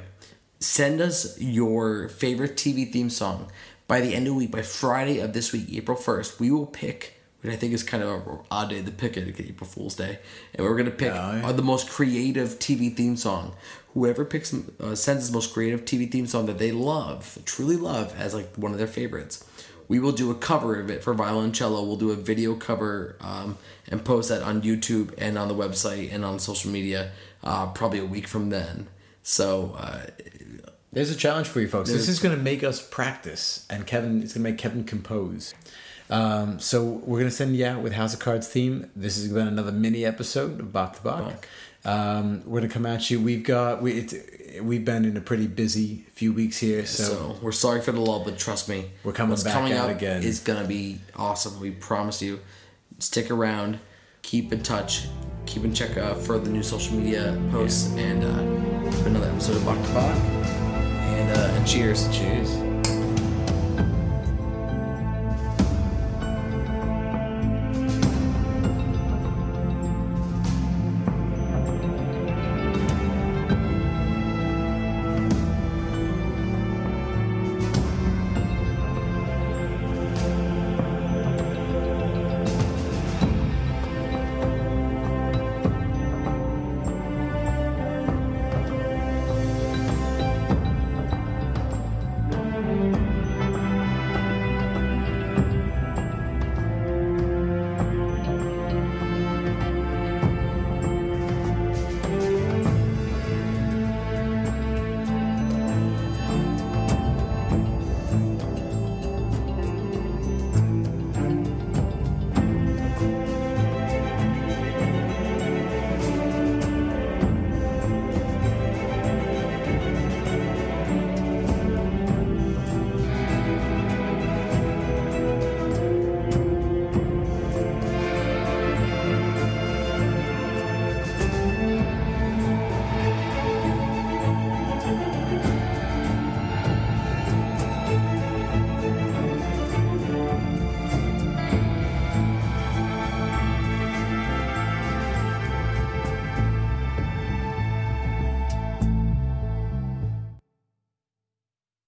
send 0.59 1.01
us 1.01 1.41
your 1.41 2.09
favorite 2.09 2.57
TV 2.57 2.91
theme 2.93 3.11
song 3.11 3.49
by 3.87 4.01
the 4.01 4.13
end 4.13 4.27
of 4.27 4.33
the 4.33 4.39
week, 4.39 4.51
by 4.51 4.63
Friday 4.63 5.21
of 5.21 5.33
this 5.33 5.53
week, 5.53 5.69
April 5.73 5.97
1st. 5.97 6.41
We 6.41 6.51
will 6.51 6.67
pick, 6.67 7.15
which 7.43 7.53
I 7.53 7.57
think 7.57 7.75
is 7.75 7.85
kind 7.85 8.03
of 8.03 8.27
an 8.27 8.39
odd 8.51 8.71
day 8.71 8.83
to 8.83 8.91
pick 8.91 9.17
it, 9.17 9.41
April 9.41 9.71
Fool's 9.71 9.95
Day. 9.95 10.19
And 10.53 10.67
we're 10.67 10.75
going 10.75 10.91
to 10.91 10.91
pick 10.91 11.15
Yeah, 11.15 11.53
the 11.53 11.63
most 11.63 11.89
creative 11.89 12.59
TV 12.59 12.93
theme 12.97 13.17
song. 13.17 13.55
Whoever 13.95 14.25
picks, 14.25 14.55
uh, 14.55 14.95
sends 14.95 15.29
the 15.29 15.33
most 15.35 15.53
creative 15.53 15.85
TV 15.85 16.11
theme 16.11 16.27
song 16.27 16.47
that 16.47 16.59
they 16.59 16.73
love, 16.73 17.39
truly 17.45 17.77
love, 17.77 18.15
as 18.19 18.35
like 18.35 18.55
one 18.57 18.73
of 18.73 18.79
their 18.79 18.87
favorites. 18.87 19.45
We 19.89 19.99
will 19.99 20.13
do 20.13 20.31
a 20.31 20.35
cover 20.35 20.79
of 20.79 20.91
it 20.91 21.03
for 21.03 21.15
violoncello. 21.15 21.87
We'll 21.87 21.97
do 21.97 22.11
a 22.11 22.17
video 22.17 22.55
cover 22.55 23.17
um, 23.21 23.57
and 23.89 24.05
post 24.05 24.29
that 24.29 24.43
on 24.43 24.61
YouTube 24.61 25.15
and 25.17 25.39
on 25.39 25.49
the 25.49 25.55
website 25.55 26.13
and 26.13 26.25
on 26.27 26.39
social 26.39 26.71
media 26.71 27.13
uh, 27.43 27.69
probably 27.69 27.99
a 27.99 28.05
week 28.05 28.27
from 28.27 28.51
then. 28.51 28.89
So 29.23 29.77
uh, 29.79 30.07
There's 30.93 31.11
a 31.11 31.17
challenge 31.17 31.49
for 31.49 31.61
you 31.61 31.69
folks. 31.69 31.91
This 31.91 32.09
is 32.09 32.19
going 32.19 32.37
to 32.37 32.43
make 32.43 32.63
us 32.63 32.81
practice, 32.87 33.67
and 33.71 33.87
Kevin, 33.87 34.23
it's 34.23 34.35
going 34.35 34.45
to 34.45 34.51
make 34.51 34.59
Kevin 34.59 34.85
compose. 34.85 35.55
Um, 36.11 36.59
so 36.59 36.85
we're 36.85 37.19
going 37.19 37.31
to 37.31 37.37
send 37.37 37.55
you 37.57 37.67
out 37.67 37.83
with 37.83 37.93
House 37.93 38.15
of 38.15 38.21
Cards 38.21 38.49
theme. 38.49 38.91
This 38.97 39.17
has 39.17 39.29
been 39.31 39.47
another 39.47 39.73
mini 39.73 40.05
episode 40.07 40.61
of 40.61 40.73
Bach 40.73 40.97
to 40.97 41.03
Bach. 41.03 41.47
Um, 41.89 42.43
we're 42.45 42.61
going 42.61 42.69
to 42.69 42.75
come 42.75 42.87
at 42.87 43.11
you. 43.11 43.21
We've 43.21 43.43
got 43.45 43.81
we 43.83 43.93
it, 44.01 44.63
we've 44.63 44.85
been 44.85 45.05
in 45.05 45.17
a 45.17 45.21
pretty 45.21 45.47
busy 45.47 46.05
few 46.13 46.33
weeks 46.33 46.59
here, 46.59 46.85
so, 46.85 47.05
so 47.05 47.39
we're 47.41 47.53
sorry 47.53 47.81
for 47.81 47.93
the 47.93 48.01
lull, 48.01 48.25
but 48.25 48.39
trust 48.39 48.69
me, 48.69 48.91
We're 49.05 49.13
coming 49.13 49.31
what's 49.31 49.45
back 49.45 49.55
coming 49.55 49.73
out 49.73 49.89
again. 49.91 50.23
is 50.23 50.41
gonna 50.41 50.67
be 50.67 51.01
awesome. 51.17 51.61
We 51.61 51.71
promise 51.71 52.21
you. 52.21 52.41
Stick 52.99 53.31
around, 53.31 53.79
keep 54.23 54.53
in 54.53 54.63
touch, 54.63 55.07
keep 55.47 55.63
in 55.65 55.73
check 55.73 55.97
uh, 55.97 56.15
for 56.15 56.39
the 56.39 56.51
new 56.51 56.63
social 56.65 56.97
media 56.97 57.41
posts, 57.53 57.93
and 57.97 58.25
uh, 58.25 58.87
it's 58.89 58.97
been 59.03 59.15
another 59.15 59.31
episode 59.31 59.57
of 59.57 59.65
Bach 59.65 59.77
to 59.87 59.93
Bach. 59.95 60.17
and 60.17 61.31
uh, 61.37 61.55
and 61.57 61.67
cheers. 61.67 62.09
Cheers. 62.17 62.68